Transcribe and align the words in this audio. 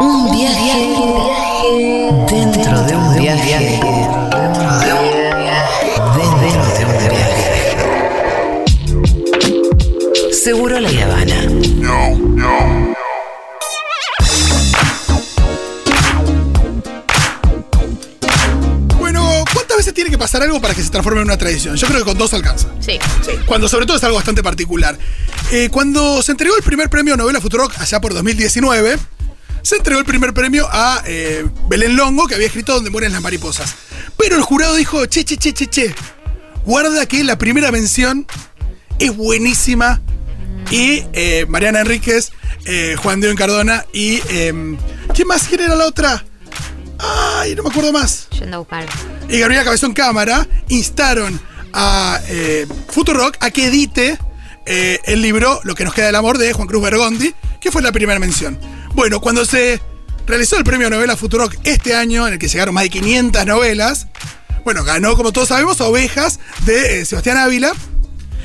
Un 0.00 0.30
viaje 0.32 0.72
dentro 2.30 2.82
de 2.82 2.94
un 2.96 3.14
viaje. 3.16 3.58
Dentro 3.58 4.78
de 4.78 4.92
un 4.92 5.08
viaje. 5.42 5.74
Dentro 6.16 6.64
de 6.74 6.84
un 6.84 6.92
viaje. 7.08 7.44
Seguro 10.32 10.80
la 10.80 10.88
Habana. 10.88 11.48
Bueno, 18.98 19.44
¿cuántas 19.52 19.76
veces 19.76 19.94
tiene 19.94 20.10
que 20.10 20.18
pasar 20.18 20.42
algo 20.42 20.60
para 20.60 20.74
que 20.74 20.82
se 20.82 20.90
transforme 20.90 21.20
en 21.20 21.26
una 21.26 21.36
tradición? 21.38 21.76
Yo 21.76 21.86
creo 21.86 22.00
que 22.00 22.04
con 22.04 22.18
dos 22.18 22.34
alcanza. 22.34 22.68
Sí. 22.80 22.98
Cuando 23.46 23.68
sobre 23.68 23.86
todo 23.86 23.96
es 23.96 24.04
algo 24.04 24.16
bastante 24.16 24.42
particular. 24.42 24.98
Eh, 25.52 25.68
cuando 25.70 26.22
se 26.22 26.32
entregó 26.32 26.56
el 26.56 26.62
primer 26.62 26.88
premio 26.88 27.16
Novela 27.16 27.40
Futurock 27.40 27.78
allá 27.78 28.00
por 28.00 28.14
2019, 28.14 28.98
se 29.64 29.76
entregó 29.76 29.98
el 29.98 30.06
primer 30.06 30.32
premio 30.34 30.68
a 30.70 31.02
eh, 31.06 31.44
Belén 31.68 31.96
Longo, 31.96 32.26
que 32.26 32.34
había 32.34 32.46
escrito 32.46 32.74
Donde 32.74 32.90
mueren 32.90 33.12
las 33.12 33.22
mariposas. 33.22 33.74
Pero 34.16 34.36
el 34.36 34.42
jurado 34.42 34.76
dijo, 34.76 35.06
che, 35.06 35.24
che, 35.24 35.36
che, 35.36 35.52
che, 35.52 35.66
che, 35.66 35.94
guarda 36.64 37.06
que 37.06 37.24
la 37.24 37.36
primera 37.38 37.72
mención 37.72 38.26
es 38.98 39.16
buenísima. 39.16 40.00
Y 40.70 41.04
eh, 41.14 41.46
Mariana 41.48 41.80
Enríquez, 41.80 42.30
eh, 42.66 42.96
Juan 43.02 43.20
Diego 43.20 43.36
Cardona 43.36 43.84
y... 43.92 44.20
Eh, 44.28 44.76
¿Quién 45.14 45.28
más? 45.28 45.46
¿Quién 45.48 45.60
era 45.62 45.74
la 45.76 45.86
otra? 45.86 46.24
Ay, 46.98 47.54
no 47.54 47.64
me 47.64 47.70
acuerdo 47.70 47.92
más 47.92 48.28
Yendo 48.30 48.56
a 48.56 48.58
buscar. 48.60 48.86
y 49.28 49.38
Gabriela 49.38 49.64
Cabezón 49.64 49.92
Cámara 49.92 50.46
instaron 50.68 51.40
a 51.72 52.20
eh, 52.28 52.66
Futurock 52.88 53.36
a 53.40 53.50
que 53.50 53.66
edite 53.66 54.16
eh, 54.64 55.00
el 55.04 55.20
libro 55.20 55.60
Lo 55.64 55.74
que 55.74 55.84
nos 55.84 55.92
queda 55.92 56.06
del 56.06 56.14
amor 56.14 56.38
de 56.38 56.52
Juan 56.52 56.66
Cruz 56.68 56.82
Bergondi, 56.82 57.34
que 57.60 57.70
fue 57.70 57.82
la 57.82 57.92
primera 57.92 58.18
mención. 58.18 58.58
Bueno, 58.94 59.20
cuando 59.20 59.44
se 59.44 59.80
realizó 60.26 60.56
el 60.56 60.64
premio 60.64 60.88
novela 60.88 61.16
Futurock 61.16 61.56
este 61.64 61.94
año, 61.96 62.26
en 62.26 62.34
el 62.34 62.38
que 62.38 62.48
llegaron 62.48 62.74
más 62.74 62.84
de 62.84 62.90
500 62.90 63.44
novelas, 63.44 64.06
bueno, 64.64 64.84
ganó, 64.84 65.16
como 65.16 65.32
todos 65.32 65.48
sabemos, 65.48 65.80
Ovejas 65.80 66.38
de 66.64 67.00
eh, 67.00 67.04
Sebastián 67.04 67.36
Ávila. 67.36 67.72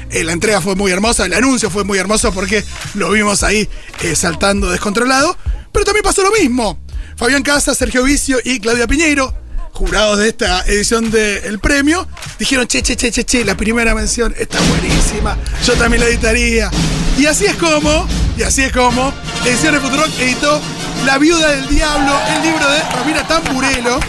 Eh, 0.09 0.23
la 0.23 0.33
entrega 0.33 0.59
fue 0.59 0.75
muy 0.75 0.91
hermosa, 0.91 1.25
el 1.25 1.33
anuncio 1.35 1.69
fue 1.69 1.83
muy 1.83 1.99
hermoso 1.99 2.33
porque 2.33 2.63
lo 2.95 3.11
vimos 3.11 3.43
ahí 3.43 3.69
eh, 4.01 4.15
saltando 4.15 4.71
descontrolado. 4.71 5.37
Pero 5.71 5.85
también 5.85 6.03
pasó 6.03 6.23
lo 6.23 6.31
mismo. 6.31 6.79
Fabián 7.15 7.43
Casas, 7.43 7.77
Sergio 7.77 8.03
Vicio 8.03 8.39
y 8.43 8.59
Claudia 8.59 8.87
Piñeiro, 8.87 9.33
jurados 9.79 10.17
de 10.19 10.27
esta 10.27 10.61
edición 10.65 11.09
del 11.09 11.57
premio, 11.59 12.05
dijeron, 12.37 12.67
che, 12.67 12.81
che, 12.83 12.97
che, 12.97 13.11
che, 13.11 13.23
che, 13.23 13.45
la 13.45 13.55
primera 13.55 13.95
mención 13.95 14.35
está 14.37 14.59
buenísima, 14.67 15.37
yo 15.65 15.73
también 15.75 16.01
la 16.03 16.09
editaría. 16.09 16.69
Y 17.17 17.25
así 17.25 17.45
es 17.45 17.55
como, 17.55 18.05
y 18.37 18.43
así 18.43 18.63
es 18.63 18.73
como, 18.73 19.13
Ediciones 19.45 19.81
Futurock 19.81 20.09
editó 20.19 20.61
La 21.05 21.17
Viuda 21.17 21.51
del 21.51 21.67
Diablo, 21.69 22.13
el 22.35 22.41
libro 22.43 22.69
de 22.69 22.81
Romina 22.97 23.25
Tamburelo, 23.25 23.99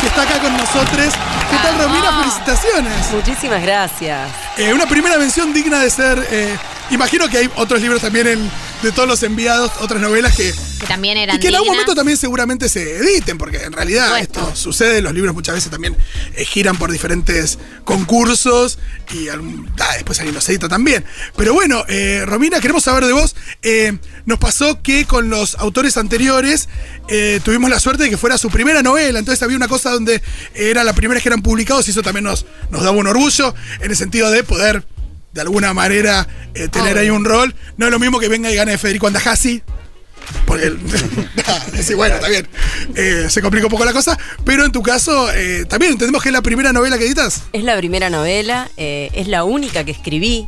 que 0.00 0.06
está 0.06 0.22
acá 0.22 0.38
con 0.40 0.52
nosotros. 0.56 1.12
¿Qué 1.50 1.56
tal, 1.62 1.78
Romina? 1.78 2.18
Felicitaciones. 2.20 2.92
Muchísimas 3.12 3.62
gracias. 3.62 4.30
Eh, 4.56 4.72
una 4.72 4.86
primera 4.86 5.18
mención 5.18 5.52
digna 5.52 5.80
de 5.80 5.90
ser. 5.90 6.26
eh, 6.30 6.56
imagino 6.90 7.28
que 7.28 7.38
hay 7.38 7.50
otros 7.56 7.80
libros 7.82 8.00
también 8.00 8.26
en- 8.26 8.50
de 8.86 8.92
todos 8.92 9.08
los 9.08 9.22
enviados, 9.22 9.70
otras 9.80 10.00
novelas 10.00 10.36
que. 10.36 10.54
Que 10.78 10.86
también 10.86 11.16
eran 11.18 11.36
Y 11.36 11.40
que 11.40 11.48
en 11.48 11.54
algún 11.54 11.64
dignas. 11.66 11.76
momento 11.86 11.94
también 11.94 12.16
seguramente 12.18 12.68
se 12.68 12.96
editen, 12.98 13.38
porque 13.38 13.58
en 13.64 13.72
realidad 13.72 14.10
Por 14.10 14.18
esto 14.18 14.54
sucede, 14.56 15.00
los 15.02 15.12
libros 15.14 15.34
muchas 15.34 15.54
veces 15.56 15.70
también 15.70 15.96
eh, 16.34 16.44
giran 16.44 16.76
por 16.76 16.92
diferentes 16.92 17.58
concursos 17.84 18.78
y 19.12 19.28
algún- 19.28 19.70
ah, 19.80 19.92
después 19.94 20.18
alguien 20.20 20.34
los 20.34 20.48
edita 20.48 20.68
también. 20.68 21.04
Pero 21.36 21.52
bueno, 21.54 21.84
eh, 21.88 22.22
Romina, 22.26 22.60
queremos 22.60 22.84
saber 22.84 23.04
de 23.06 23.12
vos. 23.12 23.34
eh, 23.62 23.98
nos 24.26 24.38
pasó 24.38 24.82
que 24.82 25.04
con 25.04 25.30
los 25.30 25.54
autores 25.56 25.96
anteriores 25.96 26.68
tuvimos 27.44 27.70
la 27.70 27.78
suerte 27.78 28.02
de 28.04 28.10
que 28.10 28.16
fuera 28.16 28.36
su 28.38 28.50
primera 28.50 28.82
novela, 28.82 29.18
entonces 29.20 29.40
había 29.44 29.56
una 29.56 29.68
cosa 29.68 29.90
donde 29.90 30.20
era 30.54 30.82
la 30.82 30.92
primera 30.94 31.20
que 31.20 31.28
eran 31.28 31.42
publicados 31.42 31.86
y 31.86 31.92
eso 31.92 32.02
también 32.02 32.24
nos, 32.24 32.44
nos 32.70 32.82
daba 32.82 32.96
un 32.96 33.06
orgullo 33.06 33.54
en 33.80 33.90
el 33.92 33.96
sentido 33.96 34.30
de 34.32 34.42
poder 34.42 34.84
de 35.36 35.42
alguna 35.42 35.74
manera 35.74 36.26
eh, 36.54 36.68
tener 36.68 36.96
ahí 36.96 37.10
un 37.10 37.24
rol. 37.24 37.54
No 37.76 37.86
es 37.86 37.92
lo 37.92 37.98
mismo 37.98 38.18
que 38.18 38.28
venga 38.28 38.50
y 38.50 38.56
gane 38.56 38.78
Federico 38.78 39.06
Andajasi. 39.06 39.62
Porque, 40.46 40.66
el- 40.66 40.78
sí, 41.82 41.94
bueno, 41.94 42.14
está 42.16 42.28
bien. 42.28 42.46
Eh, 42.94 43.26
se 43.28 43.42
complica 43.42 43.66
un 43.66 43.70
poco 43.70 43.84
la 43.84 43.92
cosa. 43.92 44.18
Pero 44.44 44.64
en 44.64 44.72
tu 44.72 44.82
caso, 44.82 45.30
eh, 45.32 45.64
también 45.68 45.92
entendemos 45.92 46.22
que 46.22 46.28
es 46.28 46.32
la 46.32 46.42
primera 46.42 46.72
novela 46.72 46.98
que 46.98 47.04
editas. 47.06 47.44
Es 47.52 47.64
la 47.64 47.76
primera 47.76 48.10
novela, 48.10 48.68
eh, 48.76 49.10
es 49.12 49.28
la 49.28 49.44
única 49.44 49.84
que 49.84 49.90
escribí 49.92 50.46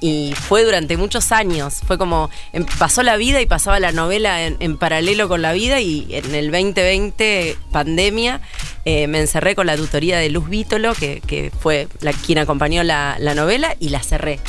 y 0.00 0.32
fue 0.48 0.64
durante 0.64 0.96
muchos 0.96 1.32
años. 1.32 1.76
Fue 1.86 1.98
como, 1.98 2.30
em, 2.52 2.64
pasó 2.78 3.02
la 3.02 3.16
vida 3.16 3.40
y 3.40 3.46
pasaba 3.46 3.80
la 3.80 3.92
novela 3.92 4.44
en, 4.46 4.56
en 4.60 4.76
paralelo 4.78 5.28
con 5.28 5.42
la 5.42 5.52
vida 5.52 5.80
y 5.80 6.06
en 6.10 6.34
el 6.34 6.50
2020, 6.50 7.56
pandemia, 7.72 8.40
me 8.84 9.20
encerré 9.20 9.54
con 9.54 9.66
la 9.66 9.76
tutoría 9.76 10.18
de 10.18 10.30
Luz 10.30 10.48
Vítolo, 10.48 10.94
que, 10.94 11.20
que 11.26 11.52
fue 11.60 11.88
la, 12.00 12.12
quien 12.12 12.38
acompañó 12.38 12.82
la, 12.84 13.16
la 13.18 13.34
novela, 13.34 13.76
y 13.80 13.90
la 13.90 14.02
cerré. 14.02 14.40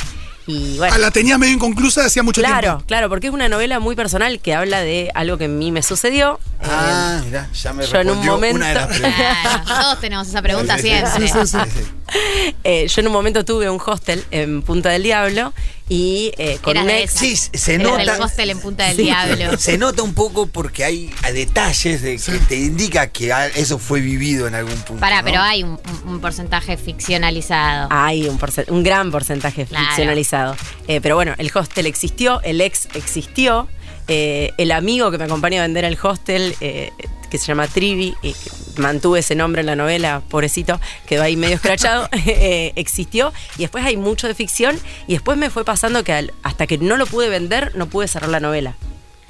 Y 0.46 0.78
bueno, 0.78 0.94
Ah, 0.94 0.98
la 0.98 1.10
tenías 1.10 1.38
medio 1.38 1.52
inconclusa 1.54 2.04
hacía 2.06 2.22
mucho 2.22 2.40
Claro, 2.40 2.60
tiempo. 2.60 2.84
claro, 2.86 3.08
porque 3.08 3.28
es 3.28 3.32
una 3.32 3.48
novela 3.48 3.78
muy 3.78 3.94
personal 3.94 4.40
que 4.40 4.54
habla 4.54 4.80
de 4.80 5.10
algo 5.14 5.38
que 5.38 5.44
a 5.44 5.48
mí 5.48 5.70
me 5.70 5.82
sucedió. 5.82 6.40
Ah, 6.62 7.20
mirá, 7.24 7.48
ya 7.52 7.72
me 7.72 7.86
yo 7.86 8.00
en 8.00 8.10
un 8.10 8.24
momento- 8.24 8.56
una 8.56 8.68
de 8.68 8.74
las 8.74 8.86
preguntas. 8.88 9.38
Claro, 9.64 9.82
todos 9.82 10.00
tenemos 10.00 10.28
esa 10.28 10.42
pregunta 10.42 10.76
Sí, 10.78 10.82
sí, 10.82 10.88
siempre. 10.88 11.28
sí, 11.28 11.46
sí, 11.46 11.58
sí. 11.74 11.80
Eh, 12.64 12.88
yo 12.88 13.00
en 13.02 13.06
un 13.06 13.12
momento 13.12 13.44
tuve 13.44 13.70
un 13.70 13.80
hostel 13.84 14.24
en 14.32 14.62
Punta 14.62 14.88
del 14.90 15.04
Diablo 15.04 15.52
y 15.90 16.32
eh, 16.38 16.58
con. 16.62 16.76
Sí, 17.08 17.36
se 17.36 17.74
Eres 17.74 17.86
nota. 17.86 17.98
del 17.98 18.08
hostel 18.22 18.50
en 18.50 18.60
Punta 18.60 18.86
del 18.86 18.96
Sí. 18.96 19.02
Diablo. 19.02 19.58
Se 19.58 19.76
nota 19.76 20.02
un 20.02 20.14
poco 20.14 20.46
porque 20.46 20.84
hay 20.84 21.10
detalles 21.34 22.00
de 22.00 22.16
que 22.16 22.38
te 22.48 22.56
indica 22.56 23.08
que 23.08 23.34
eso 23.56 23.78
fue 23.78 24.00
vivido 24.00 24.46
en 24.46 24.54
algún 24.54 24.76
punto. 24.82 25.00
Pará, 25.00 25.18
¿no? 25.18 25.24
pero 25.24 25.40
hay 25.42 25.64
un, 25.64 25.78
porcentaje 26.20 26.76
ficcionalizado. 26.76 27.88
Hay 27.90 28.28
un, 28.28 28.38
porce- 28.38 28.64
un 28.70 28.82
gran 28.84 29.10
porcentaje 29.10 29.66
Claro. 29.66 29.86
ficcionalizado. 29.86 30.56
Eh, 30.86 31.00
pero 31.00 31.16
bueno, 31.16 31.34
el 31.38 31.50
hostel 31.52 31.86
existió, 31.86 32.40
el 32.42 32.60
ex 32.60 32.86
existió. 32.94 33.68
eh, 34.08 34.52
el 34.58 34.72
amigo 34.72 35.10
que 35.10 35.18
me 35.18 35.24
acompaña 35.24 35.60
a 35.60 35.62
vender 35.62 35.84
el 35.84 35.98
hostel, 36.02 36.54
eh, 36.60 36.90
que 37.30 37.38
se 37.38 37.46
llama 37.46 37.66
Trivi, 37.68 38.14
y 38.22 38.32
que 38.32 38.50
mantuve 38.80 39.20
ese 39.20 39.34
nombre 39.34 39.60
en 39.60 39.66
la 39.66 39.76
novela, 39.76 40.22
pobrecito, 40.28 40.80
quedó 41.06 41.22
ahí 41.22 41.36
medio 41.36 41.54
escrachado, 41.56 42.08
eh, 42.26 42.72
existió. 42.76 43.32
Y 43.56 43.62
después 43.62 43.84
hay 43.84 43.96
mucho 43.96 44.26
de 44.26 44.34
ficción. 44.34 44.78
Y 45.06 45.12
después 45.12 45.38
me 45.38 45.48
fue 45.50 45.64
pasando 45.64 46.04
que 46.04 46.12
al- 46.12 46.34
hasta 46.42 46.66
que 46.66 46.78
no 46.78 46.96
lo 46.96 47.06
pude 47.06 47.28
vender, 47.28 47.72
no 47.76 47.86
pude 47.86 48.08
cerrar 48.08 48.30
la 48.30 48.40
novela. 48.40 48.74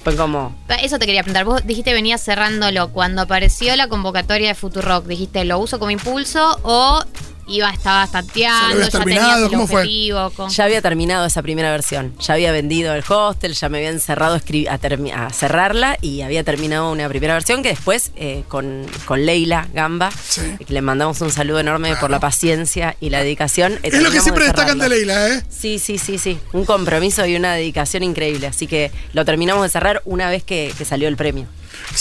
Fue 0.02 0.16
como. 0.16 0.56
Eso 0.82 0.98
te 0.98 1.04
quería 1.04 1.22
preguntar. 1.22 1.44
Vos 1.44 1.66
dijiste 1.66 1.92
venías 1.92 2.24
cerrándolo. 2.24 2.88
Cuando 2.90 3.20
apareció 3.20 3.76
la 3.76 3.86
convocatoria 3.88 4.48
de 4.48 4.54
Futurock, 4.54 5.04
dijiste, 5.04 5.44
¿lo 5.44 5.58
uso 5.58 5.78
como 5.78 5.90
impulso 5.90 6.58
o 6.62 7.04
iba, 7.50 7.70
estaba 7.70 8.04
¿Ya 8.04 8.06
lo 8.06 8.12
tanteando, 8.12 8.88
ya 8.88 9.04
tenías 9.04 9.38
el 9.38 9.48
¿Cómo 9.50 9.66
fue? 9.66 9.80
objetivo? 9.82 10.30
con- 10.30 10.48
Ya 10.50 10.64
había 10.64 10.80
terminado 10.80 11.26
esa 11.26 11.42
primera 11.42 11.70
versión. 11.70 12.14
Ya 12.20 12.34
había 12.34 12.52
vendido 12.52 12.94
el 12.94 13.04
hostel, 13.08 13.52
ya 13.54 13.68
me 13.68 13.78
habían 13.78 14.00
cerrado 14.00 14.34
a, 14.36 15.26
a, 15.26 15.30
cerrarla 15.30 15.98
y 16.00 16.22
había 16.22 16.44
terminado 16.44 16.90
una 16.92 17.08
primera 17.08 17.34
versión 17.34 17.62
que 17.62 17.70
después 17.70 18.12
eh, 18.16 18.44
con, 18.48 18.86
con 19.04 19.24
Leila 19.26 19.68
Gamba, 19.74 20.10
Sí. 20.10 20.42
que 20.66 20.72
le 20.72 20.80
mandamos 20.82 21.20
un 21.20 21.30
saludo 21.32 21.60
enorme 21.60 21.96
por 21.96 22.10
la 22.10 22.20
paciencia 22.20 22.96
y 23.00 23.10
la 23.10 23.18
dedicación. 23.20 23.74
eh, 23.82 23.90
Es 23.92 24.02
lo 24.02 24.10
que 24.10 24.20
siempre 24.20 24.44
de 24.44 24.50
destacan 24.50 24.78
de. 24.78 24.88
Leila, 24.88 25.28
¿eh? 25.28 25.42
Sí, 25.48 25.78
sí, 25.78 25.98
sí, 25.98 26.18
sí. 26.18 26.38
Un 26.52 26.64
compromiso 26.64 27.24
y 27.26 27.36
una 27.36 27.54
dedicación 27.54 28.02
increíble. 28.02 28.46
Así 28.46 28.66
que 28.66 28.90
lo 29.12 29.24
terminamos 29.24 29.62
de 29.62 29.68
cerrar 29.68 30.02
una 30.04 30.28
vez 30.30 30.42
que, 30.44 30.72
que 30.76 30.84
salió 30.84 31.08
el 31.08 31.16
premio. 31.16 31.46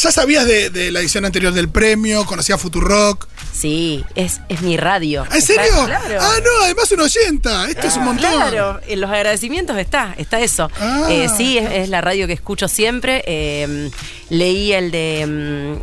¿Ya 0.02 0.12
sabías 0.12 0.46
de, 0.46 0.70
de 0.70 0.92
la 0.92 1.00
edición 1.00 1.26
anterior 1.26 1.54
del 1.54 1.70
premio? 1.70 2.26
¿Conocías 2.26 2.60
Futurock? 2.62 3.28
Sí, 3.52 4.06
es, 4.16 4.40
es 4.50 4.62
mi 4.62 4.78
radio. 4.78 5.24
¿Ah, 5.24 5.34
¿En 5.34 5.38
Está- 5.40 5.54
serio? 5.64 5.86
Claro. 5.86 6.18
Ah, 6.22 6.36
no, 6.44 6.64
además 6.64 6.92
un 6.92 7.02
80. 7.02 7.70
Esto 7.70 7.88
es 7.88 7.96
un 7.98 8.06
montón. 8.06 8.32
Claro, 8.32 8.80
en 8.88 9.02
los 9.02 9.10
agradecimientos 9.10 9.78
está, 9.78 10.14
está 10.18 10.40
eso. 10.40 10.70
Ah. 10.80 11.08
Eh, 11.10 11.28
sí, 11.36 11.58
es, 11.58 11.70
es 11.72 11.90
la 11.90 12.02
radio 12.02 12.28
que 12.28 12.34
escucho 12.34 12.68
siempre. 12.68 13.24
Eh, 13.26 13.90
leí 14.30 14.72
el 14.74 14.92
de 14.92 15.26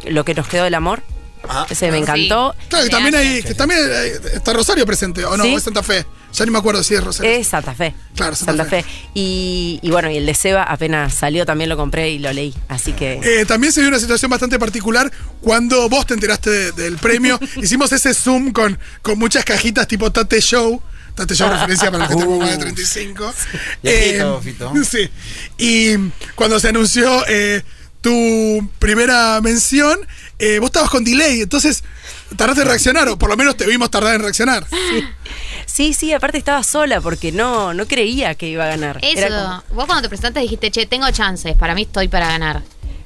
mm, 0.04 0.08
Lo 0.12 0.24
que 0.24 0.34
nos 0.34 0.46
quedó 0.48 0.64
del 0.64 0.74
amor. 0.74 1.02
Ah. 1.48 1.66
Ese 1.68 1.90
me 1.90 1.98
Sí. 1.98 2.02
encantó. 2.02 2.54
Claro, 2.68 2.84
que 2.84 2.90
Se 2.90 2.90
también 2.90 3.14
hay, 3.14 3.42
que 3.42 3.54
también 3.54 3.80
hay- 3.90 4.10
está 4.34 4.52
Rosario 4.52 4.84
presente, 4.86 5.24
¿o 5.24 5.36
no? 5.36 5.44
Sí. 5.44 5.54
¿O 5.54 5.58
es 5.58 5.62
Santa 5.64 5.82
Fe? 5.82 6.04
Ya 6.32 6.44
ni 6.44 6.50
me 6.50 6.58
acuerdo 6.58 6.82
si 6.82 6.94
es 6.94 7.02
Rosario. 7.02 7.30
Es 7.32 7.46
Santa 7.48 7.74
Fe. 7.74 7.94
Claro, 8.14 8.34
Santa 8.36 8.64
Fe. 8.66 8.84
Y, 9.14 9.78
y 9.82 9.90
bueno, 9.90 10.10
y 10.10 10.16
el 10.18 10.26
de 10.26 10.34
Seba 10.34 10.64
apenas 10.64 11.14
salió, 11.14 11.46
también 11.46 11.70
lo 11.70 11.76
compré 11.78 12.10
y 12.10 12.18
lo 12.18 12.30
leí. 12.32 12.54
Así 12.68 12.92
que. 12.92 13.20
Eh, 13.22 13.46
también 13.46 13.72
se 13.72 13.80
dio 13.80 13.88
una 13.88 13.98
situación 13.98 14.30
bastante 14.30 14.58
particular 14.58 15.10
cuando 15.40 15.88
vos 15.88 16.04
te 16.06 16.14
enteraste 16.14 16.50
de- 16.50 16.72
del 16.72 16.98
premio. 16.98 17.38
Hicimos 17.62 17.90
ese 17.92 18.12
Zoom 18.12 18.52
con, 18.52 18.78
con 19.02 19.18
muchas 19.18 19.44
cajitas 19.44 19.88
tipo 19.88 20.10
Tate 20.12 20.40
Show. 20.42 20.82
Tate 21.14 21.34
Show 21.34 21.48
referencia 21.48 21.90
para 21.90 22.04
los 22.04 22.08
que 22.08 22.14
tenemos 22.16 22.38
más 22.38 22.50
de 22.50 22.58
35. 22.64 23.32
Viejito, 23.82 24.40
Fito. 24.42 24.72
Sí. 24.90 25.08
Y 25.58 25.96
cuando 26.34 26.60
se 26.60 26.68
anunció 26.68 27.24
eh, 27.28 27.62
tu 28.06 28.70
primera 28.78 29.40
mención, 29.40 29.98
eh, 30.38 30.60
vos 30.60 30.68
estabas 30.68 30.90
con 30.90 31.02
delay, 31.02 31.40
entonces 31.40 31.82
tardaste 32.36 32.62
en 32.62 32.68
reaccionar, 32.68 33.08
o 33.08 33.18
por 33.18 33.28
lo 33.28 33.36
menos 33.36 33.56
te 33.56 33.66
vimos 33.66 33.90
tardar 33.90 34.14
en 34.14 34.20
reaccionar. 34.22 34.64
Sí, 35.66 35.92
sí, 35.92 36.12
aparte 36.12 36.38
estaba 36.38 36.62
sola 36.62 37.00
porque 37.00 37.32
no, 37.32 37.74
no 37.74 37.86
creía 37.86 38.36
que 38.36 38.48
iba 38.48 38.64
a 38.64 38.68
ganar. 38.68 38.98
Eso, 39.02 39.18
Era 39.18 39.28
como- 39.28 39.74
vos 39.74 39.86
cuando 39.86 40.02
te 40.02 40.08
presentaste 40.08 40.38
dijiste, 40.38 40.70
che, 40.70 40.86
tengo 40.86 41.10
chances, 41.10 41.56
para 41.56 41.74
mí 41.74 41.82
estoy 41.82 42.06
para 42.06 42.28
ganar. 42.28 42.62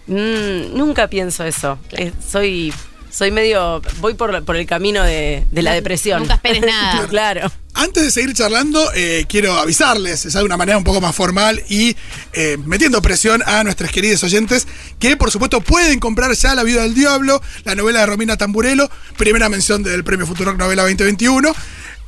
Mm, 0.07 0.77
nunca 0.77 1.09
pienso 1.09 1.45
eso. 1.45 1.79
Eh, 1.93 2.13
soy, 2.31 2.75
soy 3.21 3.31
medio. 3.31 3.83
Voy 4.01 4.15
por, 4.15 4.43
por 4.45 4.57
el 4.57 4.65
camino 4.67 5.05
de, 5.05 5.45
de 5.51 5.63
la 5.63 5.71
No- 5.71 5.77
depresión. 5.77 6.21
nunca 6.23 6.35
esperes 6.35 6.63
nada. 6.67 7.07
claro. 7.07 7.53
Antes 7.75 8.03
de 8.03 8.11
seguir 8.11 8.35
charlando, 8.35 8.91
eh, 8.95 9.27
quiero 9.29 9.55
avisarles, 9.59 10.25
es 10.27 10.33
de 10.33 10.43
una 10.43 10.57
manera 10.57 10.77
un 10.77 10.83
poco 10.85 11.01
más 11.01 11.15
formal 11.15 11.63
y 11.69 11.97
eh, 12.33 12.57
metiendo 12.65 13.01
presión 13.01 13.43
a 13.47 13.63
nuestros 13.63 13.91
queridos 13.93 14.25
oyentes, 14.25 14.67
que 14.99 15.17
por 15.17 15.31
supuesto 15.31 15.61
pueden 15.61 16.01
comprar 16.01 16.33
ya 16.33 16.55
La 16.57 16.65
Viuda 16.65 16.83
del 16.83 16.95
Diablo, 16.95 17.41
la 17.65 17.75
novela 17.77 18.01
de 18.01 18.07
Romina 18.07 18.37
Tamburello, 18.37 18.91
primera 19.17 19.49
mención 19.49 19.83
del 19.85 20.03
Premio 20.03 20.27
Futurock 20.27 20.59
Novela 20.59 20.83
2021. 20.83 21.53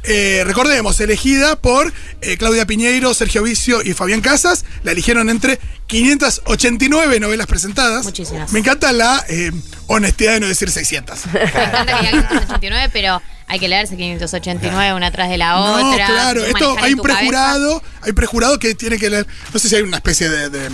Eh, 0.04 0.42
recordemos, 0.44 0.98
elegida 1.00 1.56
por 1.56 1.92
eh, 2.20 2.36
Claudia 2.36 2.66
Piñeiro, 2.66 3.14
Sergio 3.14 3.42
Vicio 3.42 3.82
y 3.82 3.92
Fabián 3.94 4.20
Casas. 4.20 4.64
La 4.82 4.92
eligieron 4.92 5.30
entre 5.30 5.58
589 5.86 7.20
novelas 7.20 7.46
presentadas. 7.46 8.04
Muchísimas. 8.04 8.52
Me 8.52 8.58
encanta 8.60 8.92
la 8.92 9.24
eh, 9.28 9.52
honestidad 9.86 10.32
de 10.34 10.40
no 10.40 10.48
decir 10.48 10.70
600. 10.70 11.26
Me 11.32 11.42
encanta 11.42 11.84
que 12.00 12.06
diga 12.06 12.28
589, 12.28 12.90
pero 12.92 13.22
hay 13.46 13.58
que 13.60 13.68
leerse 13.68 13.96
589 13.96 14.94
una 14.94 15.10
tras 15.10 15.28
de 15.30 15.36
la 15.38 15.50
No, 15.52 15.90
otra. 15.92 16.06
claro, 16.06 16.44
esto 16.44 16.76
hay 16.80 16.92
un 16.92 16.98
tu 16.98 17.02
cabeza. 17.02 17.18
prejurado, 17.20 17.82
hay 18.02 18.12
prejurado 18.12 18.58
que 18.58 18.74
tiene 18.74 18.98
que 18.98 19.10
leer, 19.10 19.26
no 19.52 19.60
sé 19.60 19.68
si 19.68 19.76
hay 19.76 19.82
una 19.82 19.98
especie 19.98 20.28
de, 20.28 20.48
de- 20.50 20.70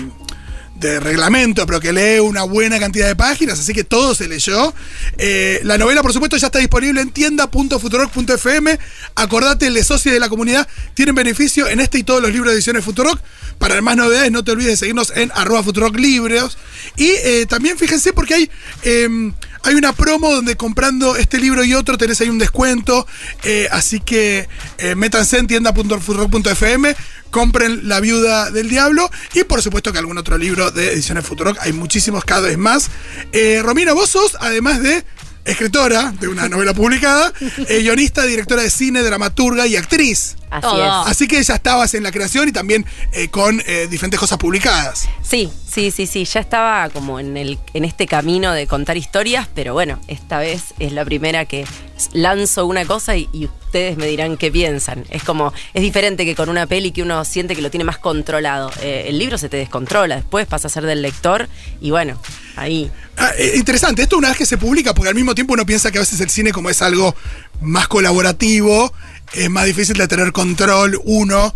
de 0.80 1.00
reglamento, 1.00 1.66
pero 1.66 1.80
que 1.80 1.92
lee 1.92 2.20
una 2.20 2.44
buena 2.44 2.78
cantidad 2.78 3.06
de 3.06 3.16
páginas, 3.16 3.58
así 3.58 3.72
que 3.72 3.84
todo 3.84 4.14
se 4.14 4.28
leyó. 4.28 4.72
Eh, 5.16 5.60
la 5.64 5.76
novela, 5.76 6.02
por 6.02 6.12
supuesto, 6.12 6.36
ya 6.36 6.46
está 6.46 6.58
disponible 6.58 7.00
en 7.00 7.10
tienda.futurock.fm. 7.10 8.78
Acordate, 9.16 9.70
los 9.70 9.86
socios 9.86 10.12
de 10.12 10.20
la 10.20 10.28
comunidad 10.28 10.68
tienen 10.94 11.14
beneficio 11.14 11.68
en 11.68 11.80
este 11.80 11.98
y 11.98 12.04
todos 12.04 12.22
los 12.22 12.30
libros 12.30 12.50
de 12.52 12.56
ediciones 12.56 12.84
Futurock. 12.84 13.20
Para 13.58 13.80
más 13.82 13.96
novedades, 13.96 14.30
no 14.30 14.44
te 14.44 14.52
olvides 14.52 14.72
de 14.72 14.76
seguirnos 14.76 15.12
en 15.16 15.32
arroba 15.34 15.62
Futurock. 15.62 15.98
Y 15.98 17.06
eh, 17.06 17.46
también 17.48 17.76
fíjense 17.78 18.12
porque 18.12 18.34
hay... 18.34 18.50
em, 18.82 19.32
hay 19.64 19.74
una 19.74 19.92
promo 19.92 20.32
donde 20.32 20.56
comprando 20.56 21.16
este 21.16 21.38
libro 21.38 21.64
y 21.64 21.74
otro 21.74 21.98
tenés 21.98 22.20
ahí 22.20 22.28
un 22.28 22.38
descuento. 22.38 23.06
eh, 23.42 23.66
así 23.72 23.98
que 23.98 24.48
métanse 24.96 25.36
en 25.38 25.48
tienda.futurock.fm, 25.48 26.94
compren 27.30 27.88
La 27.88 28.00
Viuda 28.00 28.50
del 28.50 28.68
Diablo 28.68 29.10
y 29.34 29.44
por 29.44 29.62
supuesto 29.62 29.92
que 29.92 29.98
algún 29.98 30.18
otro 30.18 30.38
libro 30.38 30.70
de 30.70 30.92
ediciones 30.92 31.26
Futurock. 31.26 31.58
Hay 31.60 31.72
muchísimos 31.72 32.24
cada 32.24 32.48
vez 32.48 32.58
más. 32.58 32.90
Eh, 33.32 33.60
Romina, 33.62 33.92
vos 33.92 34.10
sos, 34.10 34.36
además 34.40 34.82
de 34.82 35.04
escritora 35.44 36.12
de 36.20 36.28
una 36.28 36.48
novela 36.48 36.74
publicada, 36.74 37.32
eh, 37.68 37.80
guionista, 37.80 38.24
directora 38.24 38.62
de 38.62 38.70
cine, 38.70 39.02
dramaturga 39.02 39.66
y 39.66 39.76
actriz. 39.76 40.36
Así 40.50 40.62
Todo. 40.62 41.02
es. 41.02 41.08
Así 41.10 41.28
que 41.28 41.42
ya 41.42 41.54
estabas 41.54 41.94
en 41.94 42.02
la 42.02 42.10
creación 42.10 42.48
y 42.48 42.52
también 42.52 42.86
eh, 43.12 43.28
con 43.28 43.62
eh, 43.66 43.86
diferentes 43.90 44.18
cosas 44.18 44.38
publicadas. 44.38 45.08
Sí, 45.22 45.50
sí, 45.70 45.90
sí, 45.90 46.06
sí. 46.06 46.24
Ya 46.24 46.40
estaba 46.40 46.88
como 46.90 47.20
en 47.20 47.36
el, 47.36 47.58
en 47.74 47.84
este 47.84 48.06
camino 48.06 48.52
de 48.52 48.66
contar 48.66 48.96
historias, 48.96 49.48
pero 49.54 49.74
bueno, 49.74 50.00
esta 50.08 50.38
vez 50.38 50.74
es 50.78 50.92
la 50.92 51.04
primera 51.04 51.44
que 51.44 51.66
lanzo 52.12 52.66
una 52.66 52.84
cosa 52.84 53.16
y, 53.16 53.28
y 53.32 53.46
ustedes 53.46 53.96
me 53.96 54.06
dirán 54.06 54.36
qué 54.36 54.50
piensan. 54.50 55.04
Es 55.10 55.22
como, 55.24 55.52
es 55.74 55.82
diferente 55.82 56.24
que 56.24 56.34
con 56.34 56.48
una 56.48 56.66
peli 56.66 56.92
que 56.92 57.02
uno 57.02 57.24
siente 57.24 57.54
que 57.54 57.62
lo 57.62 57.70
tiene 57.70 57.84
más 57.84 57.98
controlado. 57.98 58.70
Eh, 58.80 59.06
el 59.08 59.18
libro 59.18 59.36
se 59.36 59.48
te 59.48 59.58
descontrola, 59.58 60.16
después 60.16 60.46
pasa 60.46 60.68
a 60.68 60.70
ser 60.70 60.84
del 60.86 61.02
lector 61.02 61.48
y 61.80 61.90
bueno, 61.90 62.18
ahí. 62.56 62.90
Ah, 63.16 63.30
eh, 63.36 63.52
interesante, 63.56 64.02
esto 64.02 64.16
una 64.16 64.28
vez 64.28 64.38
que 64.38 64.46
se 64.46 64.56
publica, 64.56 64.94
porque 64.94 65.10
al 65.10 65.14
mismo 65.14 65.34
tiempo 65.34 65.52
uno 65.52 65.66
piensa 65.66 65.90
que 65.90 65.98
a 65.98 66.00
veces 66.00 66.20
el 66.20 66.30
cine 66.30 66.52
como 66.52 66.70
es 66.70 66.80
algo 66.80 67.14
más 67.60 67.88
colaborativo, 67.88 68.92
es 69.32 69.50
más 69.50 69.66
difícil 69.66 69.96
de 69.96 70.08
tener 70.08 70.32
control 70.32 71.00
uno. 71.04 71.54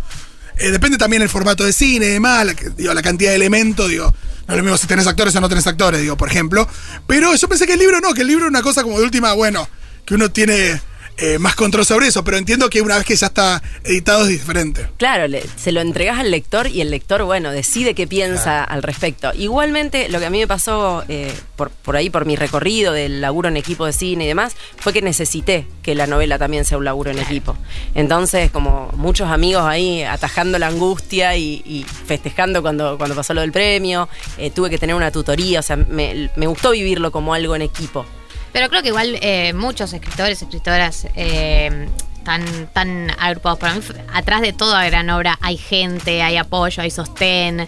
Eh, 0.57 0.71
depende 0.71 0.97
también 0.97 1.21
el 1.21 1.29
formato 1.29 1.63
de 1.63 1.73
cine 1.73 2.05
y 2.05 2.09
demás, 2.09 2.45
la, 2.45 2.53
digo, 2.53 2.93
la 2.93 3.01
cantidad 3.01 3.31
de 3.31 3.35
elementos, 3.35 3.89
digo, 3.89 4.13
no 4.47 4.53
es 4.53 4.57
lo 4.57 4.63
mismo 4.63 4.77
si 4.77 4.87
tenés 4.87 5.07
actores 5.07 5.35
o 5.35 5.41
no 5.41 5.49
tenés 5.49 5.65
actores, 5.67 6.01
digo, 6.01 6.15
por 6.15 6.29
ejemplo. 6.29 6.67
Pero 7.07 7.35
yo 7.35 7.47
pensé 7.47 7.65
que 7.65 7.73
el 7.73 7.79
libro 7.79 7.99
no, 8.01 8.13
que 8.13 8.21
el 8.21 8.27
libro 8.27 8.45
es 8.45 8.49
una 8.49 8.61
cosa 8.61 8.83
como 8.83 8.99
de 8.99 9.05
última, 9.05 9.33
bueno, 9.33 9.67
que 10.05 10.15
uno 10.15 10.31
tiene 10.31 10.79
eh, 11.17 11.37
más 11.39 11.55
control 11.55 11.85
sobre 11.85 12.07
eso, 12.07 12.23
pero 12.23 12.37
entiendo 12.37 12.69
que 12.69 12.81
una 12.81 12.95
vez 12.97 13.05
que 13.05 13.15
ya 13.15 13.27
está 13.27 13.61
editado 13.83 14.23
es 14.23 14.29
diferente. 14.29 14.87
Claro, 14.97 15.27
le- 15.27 15.43
se 15.57 15.71
lo 15.71 15.81
entregas 15.81 16.19
al 16.19 16.31
lector 16.31 16.67
y 16.67 16.81
el 16.81 16.89
lector, 16.91 17.23
bueno, 17.23 17.51
decide 17.51 17.93
qué 17.93 18.07
piensa 18.07 18.63
al 18.63 18.83
respecto. 18.83 19.31
Igualmente, 19.35 20.09
lo 20.09 20.19
que 20.19 20.25
a 20.25 20.29
mí 20.29 20.39
me 20.39 20.47
pasó 20.47 21.03
eh, 21.07 21.31
por, 21.55 21.69
por 21.69 21.95
ahí, 21.95 22.09
por 22.09 22.25
mi 22.25 22.35
recorrido 22.35 22.93
del 22.93 23.21
laburo 23.21 23.49
en 23.49 23.57
equipo 23.57 23.85
de 23.85 23.93
cine 23.93 24.23
y 24.25 24.27
demás, 24.27 24.55
fue 24.77 24.93
que 24.93 25.01
necesité 25.01 25.67
que 25.81 25.95
la 25.95 26.07
novela 26.07 26.37
también 26.39 26.65
sea 26.65 26.77
un 26.77 26.85
laburo 26.85 27.11
en 27.11 27.19
equipo. 27.19 27.55
Entonces, 27.95 28.51
como 28.51 28.89
muchos 28.95 29.29
amigos 29.29 29.63
ahí 29.65 30.03
atajando 30.03 30.57
la 30.59 30.67
angustia 30.67 31.35
y, 31.35 31.61
y 31.65 31.85
festejando 32.05 32.61
cuando, 32.61 32.97
cuando 32.97 33.15
pasó 33.15 33.33
lo 33.33 33.41
del 33.41 33.51
premio, 33.51 34.09
eh, 34.37 34.49
tuve 34.51 34.69
que 34.69 34.77
tener 34.77 34.95
una 34.95 35.11
tutoría, 35.11 35.59
o 35.59 35.63
sea, 35.63 35.75
me, 35.75 36.29
me 36.35 36.47
gustó 36.47 36.71
vivirlo 36.71 37.11
como 37.11 37.33
algo 37.33 37.55
en 37.55 37.61
equipo. 37.63 38.05
Pero 38.53 38.69
creo 38.69 38.81
que 38.81 38.89
igual 38.89 39.17
eh, 39.21 39.51
muchos 39.53 39.91
escritores, 39.93 40.41
escritoras 40.41 41.07
eh, 41.15 41.89
están 42.17 42.69
tan 42.71 43.11
agrupados. 43.19 43.59
Para 43.59 43.73
mí, 43.73 43.81
atrás 44.13 44.41
de 44.41 44.53
toda 44.53 44.85
gran 44.85 45.09
obra 45.09 45.37
hay 45.41 45.57
gente, 45.57 46.21
hay 46.21 46.37
apoyo, 46.37 46.81
hay 46.81 46.91
sostén. 46.91 47.67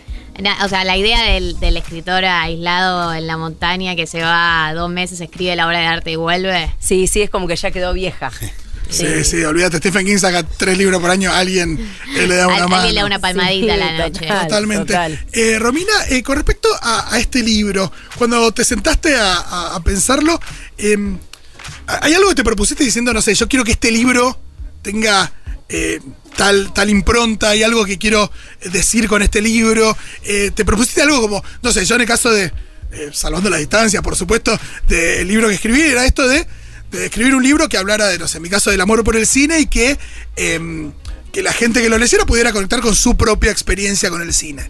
O 0.64 0.68
sea, 0.68 0.84
la 0.84 0.96
idea 0.96 1.24
del, 1.24 1.60
del 1.60 1.78
escritor 1.78 2.24
aislado 2.24 3.14
en 3.14 3.26
la 3.26 3.36
montaña 3.36 3.96
que 3.96 4.06
se 4.06 4.22
va 4.22 4.72
dos 4.74 4.90
meses, 4.90 5.20
escribe 5.20 5.56
la 5.56 5.68
obra 5.68 5.80
de 5.80 5.88
arte 5.88 6.12
y 6.12 6.16
vuelve. 6.18 6.72
Sí, 6.80 7.08
sí, 7.08 7.22
es 7.22 7.30
como 7.30 7.48
que 7.48 7.56
ya 7.56 7.72
quedó 7.72 7.92
vieja. 7.94 8.32
Sí, 8.90 9.24
sí, 9.24 9.44
olvídate, 9.44 9.78
Stephen 9.78 10.06
King 10.06 10.18
saca 10.18 10.44
tres 10.44 10.78
libros 10.78 11.02
por 11.02 11.10
año, 11.10 11.32
alguien 11.34 11.78
eh, 12.16 12.28
le 12.28 12.36
da 12.36 12.48
una 12.48 12.56
Al- 12.58 12.62
mano. 12.64 12.76
alguien 12.78 12.96
le 12.96 13.02
da 13.02 13.06
una 13.08 13.20
palmadita 13.20 13.74
a 13.74 13.78
la 13.78 13.90
Sí, 13.92 13.98
noche. 13.98 14.20
total. 14.22 14.42
Totalmente. 14.48 14.86
total. 14.94 15.26
Eh, 15.34 15.60
Romina, 15.60 15.94
eh, 16.10 16.24
con 16.24 16.36
respecto 16.36 16.70
a, 16.82 17.14
a 17.14 17.20
este 17.20 17.42
libro, 17.44 17.92
cuando 18.18 18.52
te 18.52 18.64
sentaste 18.64 19.16
a, 19.16 19.34
a- 19.40 19.76
a 19.76 19.84
pensarlo, 19.84 20.40
eh, 20.78 20.98
¿hay 21.88 22.14
algo 22.14 22.30
que 22.30 22.36
te 22.36 22.44
propusiste 22.44 22.84
diciendo, 22.84 23.14
no 23.14 23.22
sé, 23.22 23.34
yo 23.36 23.48
quiero 23.48 23.64
que 23.66 23.72
este 23.72 23.92
libro 23.92 24.40
tenga 24.82 25.32
eh, 25.68 26.00
tal, 26.38 26.72
tal 26.74 26.90
impronta, 26.90 27.50
hay 27.50 27.64
algo 27.64 27.86
que 27.86 27.98
quiero 27.98 28.32
decir 28.72 29.08
con 29.08 29.22
este 29.24 29.42
libro? 29.42 29.98
Eh, 30.24 30.52
¿Te 30.54 30.64
propusiste 30.64 31.02
algo 31.02 31.22
como, 31.22 31.44
no 31.62 31.72
sé, 31.74 31.86
yo 31.86 31.96
en 31.96 32.02
el 32.02 32.08
caso 32.08 32.30
de, 32.32 32.46
eh, 32.92 33.10
salvando 33.12 33.50
la 33.50 33.58
distancia, 33.58 34.02
por 34.02 34.16
supuesto, 34.16 34.58
del 34.88 35.28
libro 35.28 35.48
que 35.50 35.56
escribí, 35.56 35.82
era 35.82 36.06
esto 36.06 36.28
de, 36.28 36.46
de 36.96 37.06
escribir 37.06 37.36
un 37.36 37.44
libro 37.44 37.68
que 37.70 37.78
hablara 37.78 38.08
de, 38.08 38.18
no 38.18 38.28
sé, 38.28 38.38
en 38.38 38.44
mi 38.44 38.50
caso 38.50 38.72
del 38.72 38.82
amor 38.82 39.04
por 39.04 39.16
el 39.16 39.28
cine 39.28 39.60
y 39.60 39.66
que... 39.68 39.98
em, 40.36 40.92
que 41.32 41.44
la 41.44 41.52
gente 41.52 41.82
que 41.82 41.90
lo 41.90 41.98
leyera 41.98 42.26
pudiera 42.26 42.54
conectar 42.54 42.80
con 42.80 42.96
su 42.96 43.18
propia 43.18 43.52
experiencia 43.52 44.10
con 44.10 44.22
el 44.22 44.34
cine. 44.34 44.70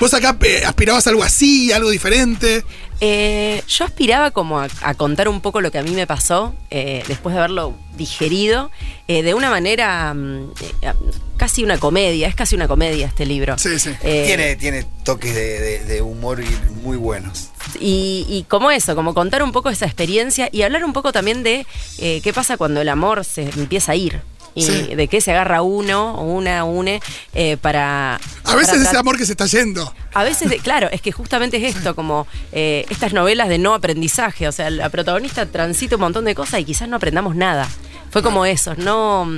¿Vos 0.00 0.14
acá 0.14 0.34
eh, 0.40 0.62
aspirabas 0.66 1.06
a 1.06 1.10
algo 1.10 1.22
así, 1.22 1.72
algo 1.72 1.90
diferente? 1.90 2.64
Eh, 3.02 3.62
yo 3.68 3.84
aspiraba 3.84 4.30
como 4.30 4.58
a, 4.60 4.68
a 4.80 4.94
contar 4.94 5.28
un 5.28 5.42
poco 5.42 5.60
lo 5.60 5.70
que 5.70 5.76
a 5.76 5.82
mí 5.82 5.90
me 5.90 6.06
pasó 6.06 6.54
eh, 6.70 7.02
después 7.06 7.34
de 7.34 7.40
haberlo 7.40 7.76
digerido 7.98 8.70
eh, 9.08 9.22
de 9.22 9.34
una 9.34 9.50
manera 9.50 10.14
mm, 10.14 10.52
eh, 10.80 10.92
casi 11.36 11.62
una 11.62 11.76
comedia, 11.76 12.28
es 12.28 12.34
casi 12.34 12.54
una 12.56 12.66
comedia 12.66 13.06
este 13.08 13.26
libro. 13.26 13.58
Sí, 13.58 13.78
sí. 13.78 13.90
Eh, 14.02 14.24
Tiene, 14.26 14.56
tiene 14.56 14.86
toques 15.04 15.34
de, 15.34 15.60
de- 15.60 15.84
de 15.84 16.00
humor 16.00 16.42
muy 16.82 16.96
buenos. 16.96 17.50
Y, 17.80 18.26
y 18.28 18.44
como 18.48 18.70
eso, 18.70 18.94
como 18.94 19.14
contar 19.14 19.42
un 19.42 19.52
poco 19.52 19.70
esa 19.70 19.86
experiencia 19.86 20.48
y 20.52 20.62
hablar 20.62 20.84
un 20.84 20.92
poco 20.92 21.12
también 21.12 21.42
de 21.42 21.66
eh, 21.98 22.20
qué 22.22 22.32
pasa 22.32 22.56
cuando 22.56 22.80
el 22.80 22.88
amor 22.88 23.24
se 23.24 23.42
empieza 23.42 23.92
a 23.92 23.96
ir. 23.96 24.20
Y 24.54 24.62
Sí. 24.62 24.94
de 24.94 25.06
qué 25.08 25.20
se 25.20 25.32
agarra 25.32 25.60
uno 25.60 26.14
o 26.14 26.22
una 26.24 26.64
une 26.64 27.02
eh, 27.34 27.58
para... 27.58 28.14
A 28.44 28.54
veces 28.56 28.70
para 28.78 28.88
ese 28.88 28.96
amor 28.96 29.18
que 29.18 29.26
se 29.26 29.32
está 29.32 29.44
yendo. 29.44 29.92
A 30.14 30.24
veces, 30.24 30.48
de- 30.48 30.60
claro, 30.60 30.88
es 30.90 31.02
que 31.02 31.12
justamente 31.12 31.58
es 31.58 31.76
esto, 31.76 31.94
como 31.94 32.26
eh, 32.52 32.86
estas 32.88 33.12
novelas 33.12 33.50
de 33.50 33.58
no 33.58 33.74
aprendizaje. 33.74 34.48
O 34.48 34.52
sea, 34.52 34.70
la 34.70 34.88
protagonista 34.88 35.44
transita 35.44 35.96
un 35.96 36.00
montón 36.00 36.24
de 36.24 36.34
cosas 36.34 36.60
y 36.60 36.64
quizás 36.64 36.88
no 36.88 36.96
aprendamos 36.96 37.36
nada. 37.36 37.68
Fue 38.10 38.22
como 38.22 38.46
eso, 38.46 38.74
no, 38.76 39.28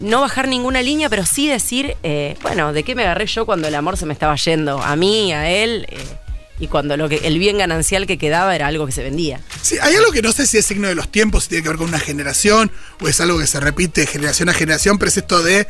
no 0.00 0.20
bajar 0.20 0.48
ninguna 0.48 0.82
línea, 0.82 1.08
pero 1.08 1.24
sí 1.24 1.48
decir, 1.48 1.96
eh, 2.02 2.36
bueno, 2.42 2.74
¿de 2.74 2.82
qué 2.82 2.94
me 2.94 3.04
agarré 3.04 3.24
yo 3.24 3.46
cuando 3.46 3.68
el 3.68 3.74
amor 3.74 3.96
se 3.96 4.04
me 4.04 4.12
estaba 4.12 4.34
yendo? 4.36 4.82
A 4.82 4.96
mí, 4.96 5.32
a 5.32 5.48
él, 5.48 5.86
eh, 5.88 5.96
y 6.60 6.66
cuando 6.68 6.96
lo 6.96 7.08
que, 7.08 7.16
el 7.24 7.38
bien 7.38 7.58
ganancial 7.58 8.06
que 8.06 8.18
quedaba 8.18 8.54
era 8.54 8.66
algo 8.66 8.86
que 8.86 8.92
se 8.92 9.02
vendía. 9.02 9.40
Sí, 9.62 9.76
hay 9.80 9.94
algo 9.94 10.10
que 10.12 10.22
no 10.22 10.32
sé 10.32 10.46
si 10.46 10.58
es 10.58 10.66
signo 10.66 10.88
de 10.88 10.94
los 10.94 11.10
tiempos, 11.10 11.44
si 11.44 11.50
tiene 11.50 11.62
que 11.62 11.68
ver 11.68 11.78
con 11.78 11.88
una 11.88 12.00
generación, 12.00 12.70
o 13.00 13.08
es 13.08 13.20
algo 13.20 13.38
que 13.38 13.46
se 13.46 13.60
repite 13.60 14.06
generación 14.06 14.48
a 14.48 14.54
generación, 14.54 14.98
pero 14.98 15.08
es 15.10 15.16
esto 15.16 15.42
de- 15.42 15.66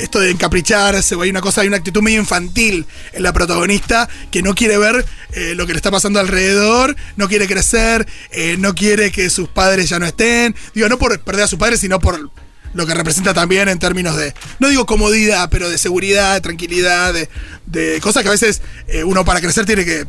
esto 0.00 0.20
de 0.20 0.30
encapricharse, 0.30 1.14
o 1.16 1.22
hay 1.22 1.30
una 1.30 1.40
cosa, 1.40 1.62
hay 1.62 1.68
una 1.68 1.76
actitud 1.76 2.02
medio 2.02 2.20
infantil 2.20 2.86
en 3.12 3.22
la 3.24 3.32
protagonista 3.32 4.08
que 4.30 4.42
no 4.42 4.54
quiere 4.54 4.78
ver 4.78 5.04
eh, 5.32 5.54
lo 5.56 5.66
que 5.66 5.72
le 5.72 5.76
está 5.78 5.90
pasando 5.90 6.20
alrededor, 6.20 6.94
no 7.16 7.28
quiere 7.28 7.46
crecer, 7.48 8.06
eh, 8.30 8.56
no 8.58 8.74
quiere 8.74 9.10
que 9.10 9.28
sus 9.30 9.48
padres 9.48 9.88
ya 9.88 9.98
no 9.98 10.06
estén. 10.06 10.54
Digo, 10.74 10.88
no 10.88 10.98
por 10.98 11.18
perder 11.20 11.44
a 11.44 11.48
sus 11.48 11.58
padres, 11.58 11.80
sino 11.80 11.98
por 11.98 12.30
lo 12.74 12.86
que 12.86 12.94
representa 12.94 13.34
también 13.34 13.68
en 13.68 13.78
términos 13.78 14.16
de, 14.16 14.34
no 14.58 14.68
digo 14.68 14.86
comodidad, 14.86 15.48
pero 15.50 15.68
de 15.70 15.78
seguridad, 15.78 16.34
de 16.34 16.40
tranquilidad, 16.40 17.12
de, 17.12 17.28
de 17.66 18.00
cosas 18.00 18.22
que 18.22 18.28
a 18.28 18.32
veces 18.32 18.62
eh, 18.88 19.04
uno 19.04 19.24
para 19.24 19.40
crecer 19.40 19.66
tiene 19.66 19.84
que 19.84 20.06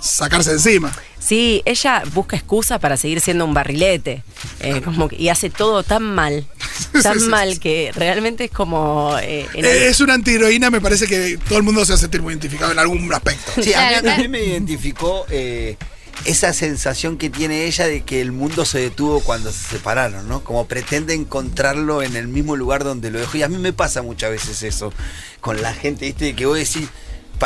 sacarse 0.00 0.50
de 0.50 0.56
encima. 0.56 0.92
Sí, 1.18 1.62
ella 1.64 2.02
busca 2.14 2.34
excusa 2.36 2.80
para 2.80 2.96
seguir 2.96 3.20
siendo 3.20 3.44
un 3.44 3.54
barrilete. 3.54 4.24
eh, 4.60 4.80
como 4.84 5.08
que- 5.08 5.14
y 5.16 5.28
hace 5.28 5.50
todo 5.50 5.84
tan 5.84 6.02
mal. 6.02 6.44
tan 7.02 7.14
sí, 7.14 7.20
sí, 7.20 7.30
mal 7.30 7.52
sí. 7.54 7.58
que 7.60 7.92
realmente 7.94 8.44
es 8.44 8.50
como. 8.50 9.16
eh, 9.22 9.46
el- 9.54 9.64
Eh, 9.64 9.86
Es 9.88 10.00
una 10.00 10.14
antiheroína, 10.14 10.68
me 10.70 10.80
parece 10.80 11.06
que 11.06 11.38
todo 11.48 11.58
el 11.58 11.64
mundo 11.64 11.84
se 11.84 11.92
va 11.92 11.96
a 11.96 12.00
sentir 12.00 12.20
muy 12.22 12.32
identificado 12.32 12.72
en 12.72 12.78
algún 12.80 13.12
aspecto. 13.14 13.52
Sí, 13.62 13.72
a 13.72 13.90
mí 13.90 13.96
también 14.02 14.30
me 14.32 14.44
identificó 14.44 15.24
eh, 15.30 15.76
esa 16.24 16.52
sensación 16.52 17.18
que 17.18 17.30
tiene 17.30 17.64
ella 17.64 17.86
de 17.86 18.02
que 18.02 18.20
el 18.20 18.32
mundo 18.32 18.64
se 18.64 18.78
detuvo 18.78 19.20
cuando 19.20 19.50
se 19.50 19.76
separaron, 19.76 20.28
¿no? 20.28 20.44
Como 20.44 20.66
pretende 20.66 21.14
encontrarlo 21.14 22.02
en 22.02 22.16
el 22.16 22.28
mismo 22.28 22.56
lugar 22.56 22.84
donde 22.84 23.10
lo 23.10 23.18
dejó. 23.18 23.38
Y 23.38 23.42
a 23.42 23.48
mí 23.48 23.58
me 23.58 23.72
pasa 23.72 24.02
muchas 24.02 24.30
veces 24.30 24.62
eso 24.62 24.92
con 25.40 25.60
la 25.60 25.74
gente, 25.74 26.06
¿viste? 26.06 26.34
Que 26.34 26.46
vos 26.46 26.56
decís, 26.56 26.88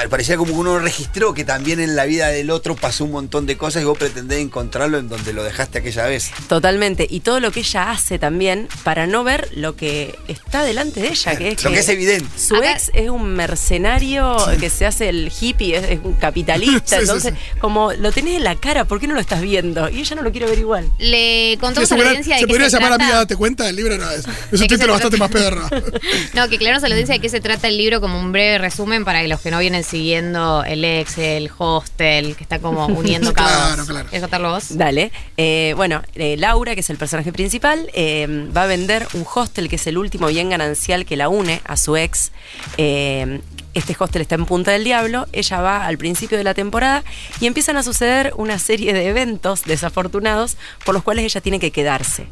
parecía 0.09 0.37
como 0.37 0.53
que 0.53 0.59
uno 0.59 0.79
registró 0.79 1.35
que 1.35 1.45
también 1.45 1.81
en 1.81 1.97
la 1.97 2.05
vida 2.05 2.29
del 2.29 2.51
otro 2.51 2.77
pasó 2.77 3.05
un 3.05 3.13
montón 3.13 3.47
de 3.47 3.57
cosas 3.57 3.83
y 3.83 3.85
vos 3.85 3.99
pretendés 3.99 4.39
encontrarlo 4.41 4.99
en 4.99 5.09
donde 5.09 5.33
lo 5.33 5.43
dejaste 5.43 5.79
aquella 5.79 6.07
vez. 6.07 6.31
Totalmente. 6.49 7.07
Y 7.09 7.21
todo 7.21 7.41
lo 7.41 7.51
que 7.53 7.61
ella 7.61 7.91
hace 7.91 8.19
también 8.19 8.69
para 8.85 9.07
no 9.07 9.25
ver 9.25 9.49
lo 9.55 9.77
que 9.77 10.19
está 10.29 10.63
delante 10.65 11.01
de 11.01 11.09
ella, 11.09 11.37
que 11.37 11.49
es 11.53 11.65
Lo 11.65 11.71
que 11.71 11.79
es 11.81 11.89
evidente. 11.89 12.27
Su 12.39 12.57
Acá- 12.57 12.73
ex 12.73 12.91
es 12.95 13.09
un 13.11 13.35
mercenario 13.35 14.37
que 14.61 14.71
se 14.71 14.87
hace 14.87 15.09
el 15.09 15.33
hippie, 15.41 15.77
es, 15.77 15.85
es 15.91 16.01
un 16.03 16.15
capitalista. 16.21 16.81
Sí, 16.87 16.95
sí, 16.97 17.01
entonces, 17.03 17.35
como 17.61 17.93
lo 17.93 18.13
tenés 18.13 18.37
en 18.37 18.45
la 18.45 18.55
cara, 18.57 18.85
¿por 18.85 19.01
qué 19.01 19.07
no 19.09 19.15
lo 19.15 19.21
estás 19.21 19.41
viendo? 19.41 19.89
Y 19.89 20.01
ella 20.01 20.17
no 20.17 20.23
lo 20.23 20.31
quiere 20.31 20.47
ver 20.47 20.59
igual. 20.59 20.91
Le 20.99 21.53
Sí, 21.53 21.57
contamos 21.59 21.89
se 21.89 21.95
a 21.95 21.99
la 21.99 22.03
podría, 22.05 22.11
audiencia 22.19 22.35
de 22.37 22.41
se 22.41 22.47
qué 22.47 22.51
podría 22.53 22.71
se 22.71 22.77
llamar 22.77 22.89
trata. 22.91 23.05
amiga, 23.05 23.19
¿date 23.19 23.37
cuenta? 23.37 23.69
El 23.69 23.77
libro 23.77 23.97
no 23.97 24.11
es. 24.11 24.19
Es 24.19 24.27
¿De 24.51 24.63
un 24.63 24.67
título 24.69 24.93
bastante 24.93 25.17
más 25.17 25.31
pedorro. 25.31 25.69
No, 26.35 26.49
que 26.49 26.59
claro, 26.59 26.77
a 26.77 26.81
la 26.81 26.95
audiencia 26.95 27.15
de 27.15 27.21
qué 27.21 27.29
se 27.29 27.41
trata 27.41 27.69
el 27.69 27.77
libro 27.79 28.01
como 28.01 28.19
un 28.19 28.33
breve 28.33 28.59
resumen 28.59 29.05
para 29.05 29.23
que 29.23 29.29
los 29.29 29.41
que 29.41 29.51
no 29.51 29.59
vienen 29.59 29.85
siguiendo 29.87 30.65
el 30.65 30.85
ex, 30.85 31.19
el 31.19 31.51
hostel, 31.57 32.37
que 32.37 32.43
está 32.43 32.59
como 32.59 32.87
uniendo 32.87 33.33
Claro, 33.35 33.51
cabos. 33.77 33.87
claro. 33.89 34.09
¿Quieres 34.09 34.23
contarlo 34.23 34.51
vos? 34.51 34.77
Dale. 34.77 35.13
Eh, 35.37 35.73
bueno, 35.77 36.03
eh, 36.15 36.37
Laura, 36.37 36.75
que 36.75 36.81
es 36.81 36.91
el 36.91 36.97
personaje 36.97 37.33
principal, 37.33 37.91
eh, 37.95 38.49
va 38.57 38.65
a 38.65 38.67
vender 38.67 39.07
un 39.15 39.25
hostel 39.35 39.69
que 39.69 39.77
es 39.77 39.87
el 39.87 39.99
último 39.99 40.27
bien 40.29 40.51
ganancial 40.51 41.05
que 41.07 41.17
la 41.17 41.29
une 41.29 41.61
a 41.65 41.77
su 41.77 41.97
ex. 41.97 42.33
Eh, 42.77 43.41
este 43.75 43.95
hostel 43.99 44.23
está 44.23 44.37
en 44.37 44.47
Punta 44.47 44.71
del 44.73 44.85
Diablo. 44.85 45.27
Ella 45.33 45.61
va 45.61 45.87
al 45.87 45.99
principio 45.99 46.39
de 46.39 46.45
la 46.45 46.55
temporada 46.55 47.05
y 47.41 47.47
empiezan 47.47 47.77
a 47.77 47.83
suceder 47.83 48.33
una 48.37 48.59
serie 48.59 48.95
de 48.95 49.07
eventos 49.09 49.65
desafortunados 49.65 50.57
por 50.87 50.95
los 50.95 51.03
cuales 51.03 51.27
ella 51.27 51.43
tiene 51.43 51.61
que 51.61 51.71
quedarse. 51.71 52.27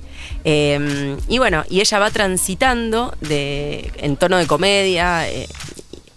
Eh, 0.44 1.16
y 1.28 1.36
bueno, 1.36 1.62
y 1.68 1.80
ella 1.80 1.98
va 1.98 2.10
transitando 2.10 3.14
de, 3.20 3.92
en 3.98 4.16
tono 4.16 4.38
de 4.38 4.46
comedia. 4.46 5.28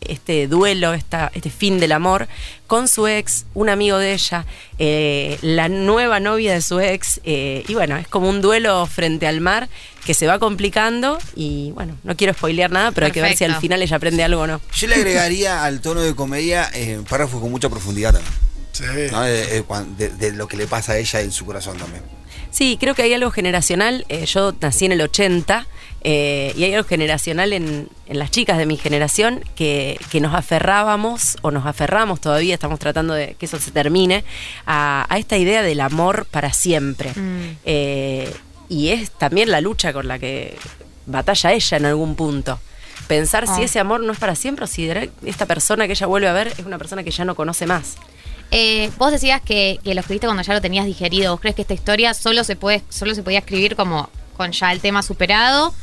Eh, 0.07 0.13
este 0.13 0.47
duelo, 0.47 0.93
esta, 0.93 1.31
este 1.33 1.49
fin 1.49 1.79
del 1.79 1.91
amor, 1.91 2.27
con 2.67 2.87
su 2.87 3.07
ex, 3.07 3.45
un 3.53 3.69
amigo 3.69 3.97
de 3.97 4.13
ella, 4.13 4.45
eh, 4.79 5.37
la 5.41 5.69
nueva 5.69 6.19
novia 6.19 6.53
de 6.53 6.61
su 6.61 6.79
ex, 6.79 7.19
eh, 7.23 7.63
y 7.67 7.73
bueno, 7.73 7.97
es 7.97 8.07
como 8.07 8.29
un 8.29 8.41
duelo 8.41 8.85
frente 8.87 9.27
al 9.27 9.41
mar 9.41 9.69
que 10.05 10.13
se 10.13 10.25
va 10.27 10.39
complicando 10.39 11.17
y 11.35 11.71
bueno, 11.71 11.97
no 12.03 12.15
quiero 12.15 12.33
spoilear 12.33 12.71
nada, 12.71 12.91
pero 12.91 13.07
hay 13.07 13.11
que 13.11 13.21
ver 13.21 13.35
si 13.35 13.43
al 13.43 13.55
final 13.57 13.81
ella 13.81 13.97
aprende 13.97 14.23
algo 14.23 14.41
o 14.41 14.47
no. 14.47 14.61
Yo 14.73 14.87
le 14.87 14.95
agregaría 14.95 15.63
al 15.65 15.81
tono 15.81 16.01
de 16.01 16.15
comedia 16.15 16.69
eh, 16.73 17.01
párrafos 17.09 17.41
con 17.41 17.51
mucha 17.51 17.69
profundidad 17.69 18.13
también. 18.13 18.33
Sí. 18.71 18.83
¿no? 19.11 19.21
De, 19.23 19.45
de 19.47 19.63
cuan- 19.63 19.97
de- 19.97 20.09
de 20.09 20.31
lo 20.33 20.47
que 20.47 20.55
le 20.55 20.67
pasa 20.67 20.93
a 20.93 20.97
ella 20.97 21.21
en 21.21 21.31
su 21.31 21.45
corazón 21.45 21.77
también. 21.77 22.03
Sí, 22.51 22.77
creo 22.79 22.95
que 22.95 23.01
hay 23.01 23.13
algo 23.13 23.31
generacional. 23.31 24.05
eh, 24.09 24.25
yo 24.25 24.55
nací 24.61 24.85
en 24.85 24.91
el 24.93 25.01
80 25.01 25.67
eh, 26.01 26.53
y 26.55 26.63
hay 26.63 26.73
algo 26.73 26.87
generacional 26.87 27.53
en, 27.53 27.89
en 28.07 28.19
las 28.19 28.31
chicas 28.31 28.57
de 28.57 28.65
mi 28.65 28.77
generación 28.77 29.43
que, 29.55 29.99
que 30.11 30.19
nos 30.21 30.33
aferrábamos 30.33 31.37
o 31.41 31.51
nos 31.51 31.65
aferramos 31.65 32.21
todavía, 32.21 32.53
estamos 32.53 32.79
tratando 32.79 33.13
de 33.13 33.35
que 33.39 33.45
eso 33.45 33.59
se 33.59 33.71
termine, 33.71 34.23
a, 34.65 35.05
a 35.09 35.17
esta 35.17 35.37
idea 35.37 35.61
del 35.63 35.81
amor 35.81 36.25
para 36.29 36.53
siempre. 36.53 37.11
Mm. 37.15 37.57
Eh, 37.65 38.33
y 38.69 38.89
es 38.89 39.11
también 39.11 39.49
la 39.51 39.61
lucha 39.61 39.93
con 39.93 40.07
la 40.07 40.19
que 40.19 40.57
batalla 41.05 41.53
ella 41.53 41.77
en 41.77 41.85
algún 41.85 42.15
punto. 42.15 42.59
Pensar 43.07 43.47
si 43.47 43.61
Ah. 43.61 43.65
ese 43.65 43.79
amor 43.79 44.01
no 44.01 44.11
es 44.11 44.19
para 44.19 44.35
siempre 44.35 44.65
o 44.65 44.67
si 44.67 44.89
esta 45.25 45.45
persona 45.45 45.85
que 45.87 45.93
ella 45.93 46.07
vuelve 46.07 46.27
a 46.27 46.33
ver 46.33 46.47
es 46.47 46.65
una 46.65 46.77
persona 46.77 47.03
que 47.03 47.11
ya 47.11 47.23
no 47.23 47.35
conoce 47.35 47.65
más. 47.65 47.95
Eh, 48.51 48.89
vos 48.97 49.11
decías 49.11 49.41
que, 49.41 49.79
que 49.83 49.93
lo 49.93 49.99
escribiste 50.01 50.27
cuando 50.27 50.43
ya 50.43 50.53
lo 50.53 50.61
tenías 50.61 50.85
digerido. 50.85 51.31
¿Vos 51.31 51.39
crees 51.39 51.55
que 51.55 51.61
esta 51.61 51.73
historia 51.73 52.13
solo 52.13 52.43
se 52.43 52.55
puede, 52.55 52.81
solo 52.89 53.15
se 53.15 53.23
podía 53.23 53.39
escribir 53.39 53.75
como 53.75 54.09
con 54.37 54.51
ya 54.51 54.71
el 54.71 54.79
tema 54.79 55.01
superado? 55.03 55.73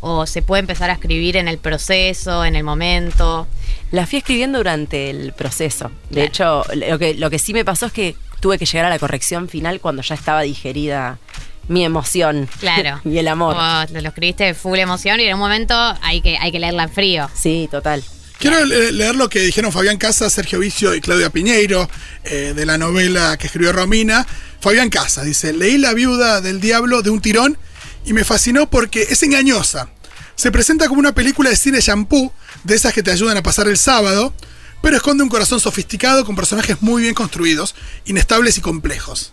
O, 0.00 0.26
se 0.26 0.42
puede 0.42 0.60
empezar 0.60 0.90
a 0.90 0.92
escribir 0.92 1.36
en 1.36 1.48
el 1.48 1.58
proceso, 1.58 2.44
en 2.44 2.54
el 2.54 2.62
momento? 2.64 3.46
La 3.90 4.06
fui 4.06 4.18
escribiendo 4.18 4.58
durante 4.58 5.10
el 5.10 5.32
proceso. 5.32 5.90
De 6.10 6.24
hecho, 6.24 6.64
lo 6.74 6.98
que, 6.98 7.14
lo 7.14 7.30
que 7.30 7.38
sí 7.38 7.52
me 7.54 7.64
pasó 7.64 7.86
es 7.86 7.92
que 7.92 8.14
tuve 8.40 8.58
que 8.58 8.66
llegar 8.66 8.84
a 8.86 8.90
la 8.90 8.98
corrección 8.98 9.48
final 9.48 9.80
cuando 9.80 10.02
ya 10.02 10.14
estaba 10.14 10.42
digerida 10.42 11.18
mi 11.66 11.82
emoción 11.84 12.46
Claro. 12.60 13.00
y 13.10 13.16
el 13.18 13.26
amor. 13.28 13.54
Vos 13.56 13.90
lo 13.90 14.08
escribiste 14.08 14.52
full 14.54 14.78
emoción 14.78 15.18
y 15.20 15.24
en 15.24 15.34
un 15.34 15.40
momento 15.40 15.74
hay 16.02 16.20
que, 16.20 16.36
hay 16.36 16.52
que 16.52 16.58
leerla 16.60 16.82
en 16.84 16.90
frío. 16.90 17.30
Sí, 17.34 17.68
total. 17.70 18.04
Quiero 18.38 18.62
le- 18.66 18.92
leer 18.92 19.14
lo 19.14 19.30
que 19.30 19.38
dijeron 19.40 19.72
Fabián 19.72 19.96
Casas, 19.96 20.32
Sergio 20.34 20.58
Vicio 20.58 20.94
y 20.94 21.00
Claudia 21.00 21.30
Piñeiro 21.30 21.88
eh, 22.24 22.52
de 22.54 22.66
la 22.66 22.76
novela 22.76 23.38
que 23.38 23.46
escribió 23.46 23.72
Romina. 23.72 24.26
Fabián 24.60 24.90
Casas 24.90 25.24
dice, 25.24 25.52
leí 25.54 25.78
La 25.78 25.94
viuda 25.94 26.40
del 26.42 26.60
diablo 26.60 27.00
de 27.00 27.08
un 27.10 27.20
tirón 27.22 27.56
y 28.04 28.12
me 28.12 28.24
fascinó 28.24 28.68
porque 28.68 29.02
es 29.10 29.22
engañosa. 29.22 29.88
Se 30.36 30.50
presenta 30.50 30.88
como 30.88 31.00
una 31.00 31.14
película 31.14 31.50
de 31.50 31.56
cine 31.56 31.80
shampoo, 31.80 32.32
de 32.64 32.74
esas 32.74 32.92
que 32.92 33.02
te 33.02 33.10
ayudan 33.10 33.36
a 33.36 33.42
pasar 33.42 33.68
el 33.68 33.78
sábado, 33.78 34.34
pero 34.82 34.96
esconde 34.96 35.22
un 35.22 35.28
corazón 35.28 35.60
sofisticado 35.60 36.24
con 36.24 36.36
personajes 36.36 36.82
muy 36.82 37.02
bien 37.02 37.14
construidos, 37.14 37.74
inestables 38.04 38.58
y 38.58 38.60
complejos. 38.60 39.32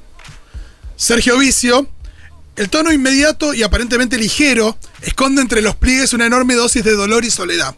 Sergio 0.95 1.37
Vicio, 1.37 1.89
el 2.55 2.69
tono 2.69 2.91
inmediato 2.91 3.53
y 3.53 3.63
aparentemente 3.63 4.17
ligero 4.17 4.77
esconde 5.01 5.41
entre 5.41 5.61
los 5.61 5.75
pliegues 5.75 6.13
una 6.13 6.25
enorme 6.25 6.55
dosis 6.55 6.83
de 6.83 6.93
dolor 6.93 7.25
y 7.25 7.31
soledad. 7.31 7.75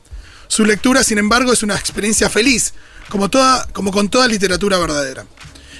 Su 0.48 0.66
lectura, 0.66 1.04
sin 1.04 1.18
embargo, 1.18 1.54
es 1.54 1.64
una 1.64 1.76
experiencia 1.76 2.30
feliz, 2.30 2.74
como, 3.10 3.30
toda, 3.30 3.66
con 3.72 4.10
toda 4.10 4.28
literatura 4.28 4.78
verdadera. 4.78 5.26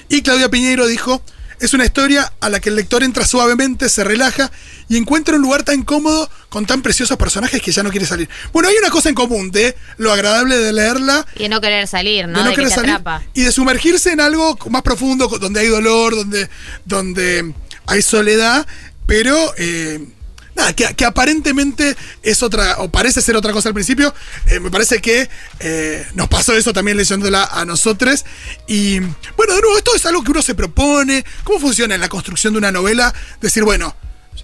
Y 0.08 0.22
Claudia 0.22 0.48
Piñeiro 0.48 0.86
dijo, 0.86 1.22
es 1.60 1.74
una 1.74 1.84
historia 1.84 2.32
a 2.40 2.48
la 2.48 2.60
que 2.60 2.68
el 2.70 2.76
lector 2.76 3.02
entra 3.02 3.26
suavemente, 3.26 3.88
se 3.88 4.04
relaja 4.04 4.50
y 4.88 4.96
encuentra 4.96 5.36
un 5.36 5.42
lugar 5.42 5.62
tan 5.62 5.82
cómodo 5.82 6.28
con 6.48 6.66
tan 6.66 6.82
preciosos 6.82 7.16
personajes 7.16 7.60
que 7.62 7.72
ya 7.72 7.82
no 7.82 7.90
quiere 7.90 8.06
salir. 8.06 8.28
Bueno, 8.52 8.68
hay 8.68 8.76
una 8.76 8.90
cosa 8.90 9.08
en 9.08 9.14
común 9.14 9.50
de 9.50 9.76
lo 9.96 10.12
agradable 10.12 10.56
de 10.56 10.72
leerla 10.72 11.26
Y 11.36 11.44
de 11.44 11.48
no 11.48 11.60
querer 11.60 11.86
salir, 11.88 12.28
¿no? 12.28 12.38
de 12.38 12.44
no 12.44 12.50
de 12.50 12.54
querer 12.54 12.68
que 12.68 12.74
te 12.74 12.80
salir 12.80 12.94
atrapa. 12.94 13.22
y 13.34 13.42
de 13.42 13.52
sumergirse 13.52 14.12
en 14.12 14.20
algo 14.20 14.56
más 14.70 14.82
profundo, 14.82 15.28
donde 15.28 15.60
hay 15.60 15.68
dolor, 15.68 16.14
donde, 16.14 16.48
donde 16.84 17.54
hay 17.86 18.02
soledad, 18.02 18.66
pero 19.06 19.36
eh, 19.58 20.06
nada, 20.54 20.72
que, 20.72 20.94
que 20.94 21.04
aparentemente 21.04 21.96
es 22.22 22.42
otra, 22.42 22.76
o 22.78 22.88
parece 22.90 23.20
ser 23.20 23.36
otra 23.36 23.52
cosa 23.52 23.68
al 23.68 23.74
principio. 23.74 24.14
Eh, 24.46 24.60
me 24.60 24.70
parece 24.70 25.00
que 25.00 25.28
eh, 25.60 26.06
nos 26.14 26.28
pasó 26.28 26.54
eso 26.54 26.72
también 26.72 26.96
leyéndola 26.96 27.44
a 27.44 27.64
nosotros. 27.64 28.24
Y 28.66 29.00
bueno, 29.36 29.54
de 29.54 29.60
nuevo, 29.60 29.76
esto 29.78 29.94
es 29.94 30.06
algo 30.06 30.22
que 30.22 30.30
uno 30.30 30.42
se 30.42 30.54
propone. 30.54 31.24
¿Cómo 31.44 31.58
funciona 31.58 31.94
en 31.94 32.00
la 32.00 32.08
construcción 32.08 32.54
de 32.54 32.58
una 32.58 32.72
novela? 32.72 33.14
Decir, 33.40 33.64
bueno. 33.64 33.94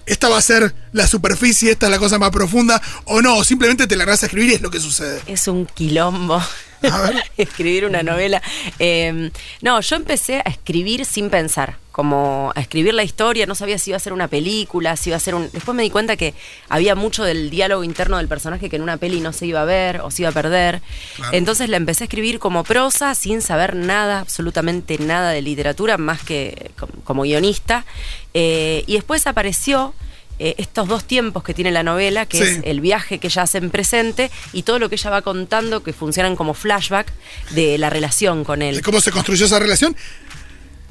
Esta 0.05 0.29
va 0.29 0.37
a 0.37 0.41
ser 0.41 0.73
la 0.93 1.05
superficie, 1.05 1.71
esta 1.71 1.85
es 1.85 1.91
la 1.91 1.99
cosa 1.99 2.17
más 2.17 2.31
profunda, 2.31 2.81
o 3.05 3.21
no, 3.21 3.43
simplemente 3.43 3.87
te 3.87 3.95
la 3.95 4.05
a 4.05 4.13
escribir 4.13 4.49
y 4.49 4.53
es 4.55 4.61
lo 4.61 4.71
que 4.71 4.79
sucede. 4.79 5.21
Es 5.27 5.47
un 5.47 5.65
quilombo. 5.67 6.41
A 6.81 6.97
ver. 7.01 7.23
escribir 7.37 7.85
una 7.85 8.01
novela. 8.01 8.41
Eh, 8.79 9.31
no, 9.61 9.79
yo 9.81 9.95
empecé 9.95 10.37
a 10.37 10.49
escribir 10.49 11.05
sin 11.05 11.29
pensar, 11.29 11.77
como 11.91 12.53
a 12.55 12.61
escribir 12.61 12.93
la 12.93 13.03
historia, 13.03 13.45
no 13.45 13.53
sabía 13.53 13.77
si 13.77 13.89
iba 13.89 13.97
a 13.97 13.99
ser 13.99 14.13
una 14.13 14.29
película, 14.29 14.95
si 14.95 15.09
iba 15.09 15.17
a 15.17 15.19
ser 15.19 15.35
un... 15.35 15.49
Después 15.51 15.75
me 15.75 15.83
di 15.83 15.89
cuenta 15.89 16.15
que 16.15 16.33
había 16.69 16.95
mucho 16.95 17.23
del 17.25 17.49
diálogo 17.49 17.83
interno 17.83 18.17
del 18.17 18.29
personaje 18.29 18.69
que 18.69 18.77
en 18.77 18.81
una 18.81 18.95
peli 18.97 19.19
no 19.19 19.33
se 19.33 19.45
iba 19.45 19.61
a 19.61 19.65
ver 19.65 19.99
o 20.01 20.09
se 20.09 20.21
iba 20.21 20.29
a 20.29 20.33
perder. 20.33 20.81
Claro. 21.17 21.33
Entonces 21.33 21.67
la 21.69 21.77
empecé 21.77 22.03
a 22.03 22.05
escribir 22.05 22.39
como 22.39 22.63
prosa, 22.63 23.13
sin 23.13 23.41
saber 23.41 23.75
nada, 23.75 24.19
absolutamente 24.19 24.97
nada 24.99 25.31
de 25.31 25.41
literatura, 25.41 25.97
más 25.97 26.21
que 26.21 26.71
como, 27.03 27.23
guionista. 27.23 27.85
Eh, 28.33 28.83
y 28.87 28.93
después 28.93 29.27
apareció 29.27 29.93
eh, 30.39 30.55
estos 30.57 30.87
dos 30.87 31.03
tiempos 31.03 31.43
que 31.43 31.53
tiene 31.53 31.71
la 31.71 31.83
novela, 31.83 32.25
que 32.25 32.37
Sí. 32.37 32.43
es 32.43 32.59
el 32.63 32.79
viaje 32.81 33.19
que 33.19 33.27
ella 33.27 33.43
hace 33.43 33.57
en 33.57 33.69
presente 33.69 34.31
y 34.53 34.63
todo 34.63 34.79
lo 34.79 34.87
que 34.89 34.95
ella 34.95 35.09
va 35.09 35.21
contando 35.21 35.83
que 35.83 35.91
funcionan 35.93 36.35
como 36.37 36.53
flashback 36.53 37.11
de 37.51 37.77
la 37.77 37.89
relación 37.89 38.43
con 38.45 38.61
él. 38.61 38.81
cómo 38.81 39.01
se 39.01 39.11
construyó 39.11 39.45
esa 39.45 39.59
relación. 39.59 39.95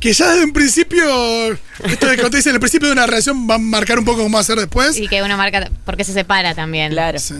Que 0.01 0.15
ya 0.15 0.31
desde 0.31 0.45
un 0.45 0.53
principio, 0.53 1.53
esto 1.85 2.07
de 2.07 2.17
que 2.17 2.31
te 2.31 2.37
dicen, 2.39 2.55
el 2.55 2.61
principio 2.61 2.89
de 2.89 2.95
una 2.95 3.07
relación 3.07 3.49
va 3.49 3.57
a 3.57 3.59
marcar 3.59 3.99
un 3.99 4.05
poco 4.07 4.23
cómo 4.23 4.35
va 4.35 4.41
a 4.41 4.45
ser 4.45 4.59
después. 4.59 4.97
Y 4.97 5.09
que 5.09 5.23
una 5.23 5.37
marca, 5.37 5.71
porque 5.85 6.05
se 6.05 6.15
separa 6.15 6.55
también. 6.55 6.93
Claro. 6.93 7.19
Sí. 7.19 7.35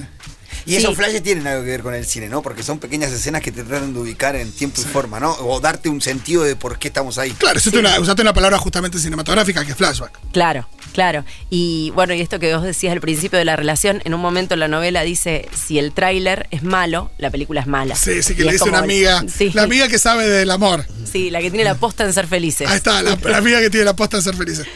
Y 0.67 0.71
Sí. 0.73 0.77
esos 0.77 0.97
flashes 0.97 1.23
tienen 1.23 1.47
algo 1.47 1.65
que 1.65 1.71
ver 1.71 1.83
con 1.83 1.95
el 1.95 2.05
cine, 2.07 2.29
¿no? 2.29 2.43
Porque 2.43 2.63
son 2.63 2.79
pequeñas 2.79 3.11
escenas 3.13 3.43
que 3.43 3.53
te 3.53 3.63
tratan 3.65 3.93
de 3.95 4.01
ubicar 4.01 4.37
en 4.37 4.51
tiempo 4.53 4.81
y 4.81 4.85
forma, 4.85 5.19
¿no? 5.21 5.33
O 5.41 5.61
darte 5.61 5.89
un 5.89 6.01
sentido 6.01 6.43
de 6.45 6.57
por 6.57 6.79
qué 6.79 6.89
estamos 6.89 7.19
ahí. 7.19 7.31
Claro, 7.33 7.59
usaste, 7.59 7.79
una, 7.79 7.99
usaste 8.01 8.23
una 8.23 8.33
palabra 8.35 8.59
justamente 8.59 8.99
cinematográfica 8.99 9.65
que 9.65 9.73
es 9.73 9.77
flashback. 9.77 10.19
Claro, 10.33 10.69
claro. 10.93 11.25
Y 11.51 11.91
bueno, 11.95 12.15
y 12.15 12.21
esto 12.21 12.39
que 12.39 12.55
vos 12.55 12.63
decías 12.65 12.93
al 12.93 13.01
principio 13.01 13.39
de 13.39 13.45
la 13.45 13.57
relación, 13.57 14.03
en 14.05 14.15
un 14.15 14.21
momento 14.21 14.57
la 14.57 14.69
novela 14.69 15.03
dice, 15.03 15.49
si 15.55 15.79
el 15.79 15.93
tráiler 15.93 16.47
es 16.51 16.63
malo, 16.63 17.11
la 17.19 17.31
película 17.31 17.61
es 17.61 17.67
mala. 17.67 17.95
Sí, 17.97 18.23
sí, 18.23 18.35
que 18.35 18.43
Y 18.43 18.45
le 18.47 18.53
dice 18.53 18.65
una 18.69 18.79
amiga, 18.79 19.25
Sí. 19.29 19.51
la 19.55 19.63
amiga 19.63 19.89
que 19.89 19.99
sabe 19.99 20.29
del 20.29 20.51
amor. 20.51 20.85
Sí, 21.11 21.31
la 21.31 21.41
que 21.41 21.51
tiene 21.51 21.65
la 21.65 21.75
posta 21.75 22.05
en 22.05 22.13
ser 22.13 22.27
felices. 22.27 22.69
Ahí 22.69 22.77
está, 22.77 23.03
la, 23.03 23.19
la 23.23 23.37
amiga 23.39 23.61
que 23.61 23.71
tiene 23.71 23.85
la 23.87 23.97
posta 23.97 24.17
en 24.19 24.23
ser 24.23 24.37
felices. 24.37 24.67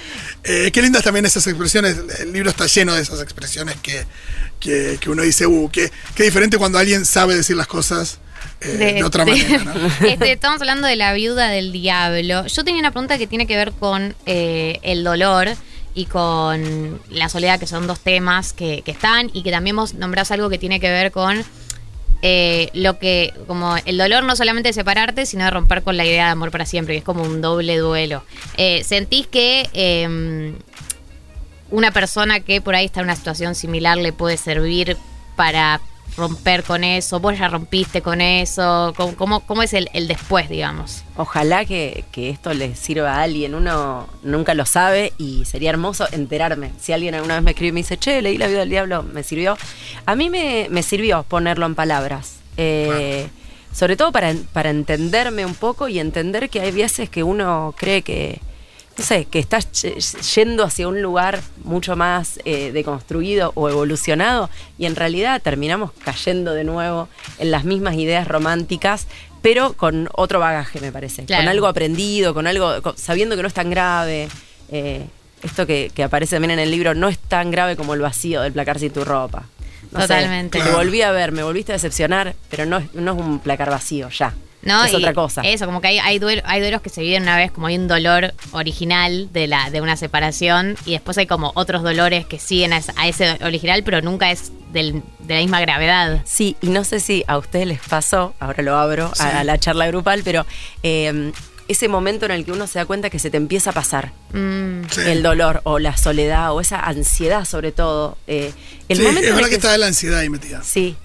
Eh, 0.47 0.71
qué 0.73 0.83
lindas 0.83 1.03
también 1.03 1.25
esas 1.25 1.47
expresiones. 1.47 1.97
El 2.21 2.33
libro 2.33 2.51
está 2.51 2.67
lleno 2.67 2.95
de 2.95 3.01
esas 3.03 3.21
expresiones 3.23 3.77
que, 3.83 4.05
que, 4.61 4.99
que 5.01 5.11
uno 5.11 5.23
dice, 5.23 5.47
uh, 5.47 5.71
qué, 5.71 5.91
qué 6.15 6.25
diferente 6.25 6.59
cuando 6.59 6.79
alguien 6.79 7.05
sabe 7.05 7.35
decir 7.35 7.57
las 7.57 7.67
cosas 7.67 8.19
eh, 8.61 8.95
de, 8.95 9.05
otra 9.05 9.25
manera. 9.25 9.65
¿no? 9.65 9.73
Este, 10.07 10.33
estamos 10.33 10.61
hablando 10.61 10.87
de 10.87 10.97
la 10.97 11.13
viuda 11.13 11.49
del 11.49 11.73
diablo. 11.73 12.47
Yo 12.47 12.65
tenía 12.65 12.81
una 12.81 12.91
pregunta 12.91 13.19
que 13.19 13.27
tiene 13.27 13.47
que 13.47 13.57
ver 13.57 13.73
con 13.73 14.15
eh, 14.27 14.79
el 14.83 15.05
dolor 15.05 15.49
y 15.95 16.07
con 16.07 17.01
la 17.11 17.29
soledad, 17.29 17.61
que 17.61 17.67
son 17.67 17.87
dos 17.87 18.01
temas 18.01 18.53
que, 18.53 18.83
que 18.83 18.91
están, 18.91 19.31
y 19.33 19.43
que 19.43 19.51
también 19.51 19.77
vos 19.77 19.95
nombrás 19.95 20.31
algo 20.31 20.51
que 20.51 20.59
tiene 20.59 20.81
que 20.81 20.91
ver 20.91 21.13
con 21.13 21.45
eh, 22.27 22.71
lo 22.73 22.99
que, 22.99 23.35
como 23.47 23.77
el 23.85 23.99
dolor 23.99 24.25
no 24.25 24.35
solamente 24.35 24.71
de 24.71 24.73
separarte, 24.73 25.27
sino 25.27 25.45
de 25.45 25.51
romper 25.51 25.83
con 25.83 25.99
la 25.99 26.07
idea 26.07 26.25
de 26.25 26.31
amor 26.31 26.51
para 26.51 26.65
siempre, 26.65 26.95
que 26.95 27.01
es 27.01 27.05
como 27.05 27.23
un 27.23 27.43
doble 27.43 27.77
duelo. 27.77 28.25
Eh, 28.57 28.83
¿Sentís 28.83 29.27
que 29.27 29.69
eh, 29.75 30.55
una 31.71 31.91
persona 31.91 32.41
que 32.41 32.61
por 32.61 32.75
ahí 32.75 32.87
está 32.87 33.01
en 33.01 33.07
una 33.07 33.17
situación 33.17 33.55
similar 33.55 33.99
le 33.99 34.13
puede 34.13 34.37
servir 34.37 34.97
para 35.37 35.81
romper 36.17 36.63
con 36.63 36.85
eso? 36.85 37.19
¿Vos 37.21 37.39
ya 37.39 37.49
rompiste 37.49 38.03
con 38.03 38.21
eso? 38.21 38.95
¿Cómo, 38.97 39.41
cómo, 39.41 39.63
es 39.63 39.73
el, 39.73 39.89
el 39.93 40.07
después, 40.07 40.49
digamos? 40.49 41.03
Ojalá 41.17 41.65
que, 41.65 42.05
que 42.13 42.31
esto 42.31 42.55
le 42.55 42.77
sirva 42.77 43.17
a 43.17 43.23
alguien. 43.23 43.55
Uno 43.55 44.07
nunca 44.23 44.55
lo 44.55 44.67
sabe 44.67 45.13
y 45.19 45.45
sería 45.45 45.71
hermoso 45.71 46.07
enterarme. 46.13 46.71
Si 46.81 46.93
alguien 46.93 47.15
alguna 47.15 47.35
vez 47.35 47.43
me 47.43 47.51
escribe 47.51 47.71
y 47.71 47.73
me 47.73 47.81
dice, 47.81 47.97
che, 47.97 48.23
leí 48.23 48.39
la 48.39 48.47
vida 48.47 48.61
del 48.61 48.71
diablo, 48.71 49.03
me 49.03 49.23
sirvió. 49.23 49.57
A 50.07 50.15
mí 50.15 50.31
me, 50.31 50.69
me 50.71 50.83
sirvió 50.83 51.25
ponerlo 51.25 51.67
en 51.67 51.75
palabras. 51.75 52.37
Eh, 52.57 53.29
Sobre 53.73 53.97
todo 53.97 54.13
para, 54.13 54.33
para 54.53 54.71
entenderme 54.71 55.45
un 55.45 55.57
poco 55.57 55.89
y 55.89 55.99
entender 55.99 56.49
que 56.49 56.61
hay 56.61 56.71
veces 56.71 57.11
que 57.11 57.25
uno 57.25 57.75
cree 57.77 58.03
que, 58.03 58.41
no 58.97 59.05
sé, 59.05 59.25
que 59.27 59.39
estás 59.41 59.67
yendo 60.35 60.63
hacia 60.65 60.87
un 60.89 61.03
lugar 61.03 61.41
mucho 61.65 61.97
más 61.97 62.39
eh, 62.45 62.71
deconstruido 62.73 63.51
o 63.57 63.69
evolucionado 63.69 64.49
y 64.79 64.87
en 64.87 64.95
realidad 64.97 65.43
terminamos 65.43 65.91
cayendo 66.05 66.55
de 66.55 66.65
nuevo 66.65 67.09
en 67.39 67.51
las 67.51 67.65
mismas 67.65 67.97
ideas 67.97 68.29
románticas, 68.29 69.07
pero 69.43 69.73
con 69.75 70.09
otro 70.15 70.39
bagaje, 70.41 70.81
me 70.81 70.93
parece. 70.93 71.25
Claro. 71.25 71.43
Con 71.43 71.49
algo 71.49 71.67
aprendido, 71.67 72.35
con 72.35 72.47
algo, 72.47 72.81
con- 72.83 72.97
sabiendo 72.97 73.37
que 73.37 73.43
no 73.43 73.49
es 73.49 73.55
tan 73.55 73.69
grave. 73.71 74.29
Eh, 74.71 75.05
esto 75.43 75.67
que, 75.67 75.91
que 75.95 76.03
aparece 76.03 76.37
también 76.37 76.53
en 76.53 76.59
el 76.61 76.71
libro 76.71 76.95
no 76.95 77.09
es 77.09 77.19
tan 77.19 77.51
grave 77.51 77.77
como 77.77 77.93
el 77.95 78.01
vacío 78.01 78.41
del 78.43 78.53
placar 78.53 78.79
sin 78.79 78.91
tu 78.93 79.05
ropa. 79.05 79.45
No 79.93 80.01
sé, 80.01 80.07
Totalmente. 80.09 80.61
te 80.61 80.71
volví 80.73 81.03
a 81.03 81.13
ver, 81.13 81.33
me 81.33 81.43
volviste 81.43 81.73
a 81.73 81.75
decepcionar, 81.75 82.35
pero 82.49 82.65
no, 82.65 82.79
es- 82.79 82.95
no 82.95 83.13
es 83.13 83.19
un 83.21 83.39
placar 83.41 83.69
vacío, 83.71 84.09
ya. 84.09 84.33
¿No? 84.65 84.85
es 84.85 84.93
Y 84.93 84.97
otra 84.97 85.15
cosa. 85.15 85.43
Eso, 85.43 85.67
como 85.67 85.81
que 85.81 85.89
hay, 85.89 85.99
hay, 85.99 86.19
duel- 86.19 86.43
hay 86.45 86.61
duelos 86.61 86.81
que 86.83 86.91
se 86.91 87.03
viven 87.03 87.23
una 87.23 87.37
vez, 87.37 87.51
como 87.53 87.67
hay 87.69 87.77
un 87.77 87.89
dolor 87.89 88.35
original 88.53 89.29
de, 89.33 89.47
la, 89.47 89.71
de 89.71 89.81
una 89.81 89.97
separación, 89.97 90.77
y 90.87 90.93
después 90.93 91.19
hay 91.19 91.27
como 91.27 91.53
otros 91.55 91.83
dolores 91.83 92.27
que 92.27 92.39
siguen 92.39 92.73
a, 92.73 92.79
ese- 92.79 92.93
a 92.97 93.09
ese 93.09 93.39
original, 93.45 93.83
pero 93.85 94.01
nunca 94.03 94.31
es 94.31 94.53
del- 94.73 95.03
de 95.21 95.35
la 95.35 95.41
misma 95.41 95.61
gravedad. 95.61 96.23
Sí, 96.25 96.57
y 96.61 96.69
no 96.69 96.85
sé 96.85 97.01
si 97.01 97.25
a 97.27 97.39
ustedes 97.39 97.67
les 97.67 97.81
pasó, 97.81 98.35
ahora 98.41 98.63
lo 98.63 98.77
abro 98.77 99.13
a, 99.19 99.41
a 99.41 99.45
la 99.45 99.59
charla 99.59 99.87
grupal, 99.87 100.23
pero 100.25 100.45
eh, 100.83 101.33
ese 101.69 101.89
momento 101.89 102.27
en 102.27 102.33
el 102.33 102.45
que 102.45 102.53
uno 102.53 102.67
se 102.67 102.79
da 102.79 102.85
cuenta 102.85 103.09
que 103.09 103.19
se 103.19 103.31
te 103.31 103.37
empieza 103.37 103.71
a 103.71 103.73
pasar 103.73 104.13
Mm, 104.35 104.89
Sí. 104.91 105.01
el 105.07 105.23
dolor 105.23 105.61
o 105.63 105.79
la 105.79 105.97
soledad 105.97 106.53
o 106.53 106.61
esa 106.61 106.81
ansiedad 106.81 107.45
sobre 107.45 107.71
todo. 107.71 108.19
eh, 108.27 108.53
el 108.89 108.97
Sí, 108.99 109.03
momento 109.05 109.21
es 109.21 109.27
en 109.29 109.31
el 109.31 109.35
verdad 109.37 109.47
que 109.49 109.51
que 109.51 109.57
está 109.67 109.79
la 109.79 109.87
ansiedad 109.87 110.19
ahí 110.19 110.29
metida. 110.29 110.61
Sí. 110.65 110.97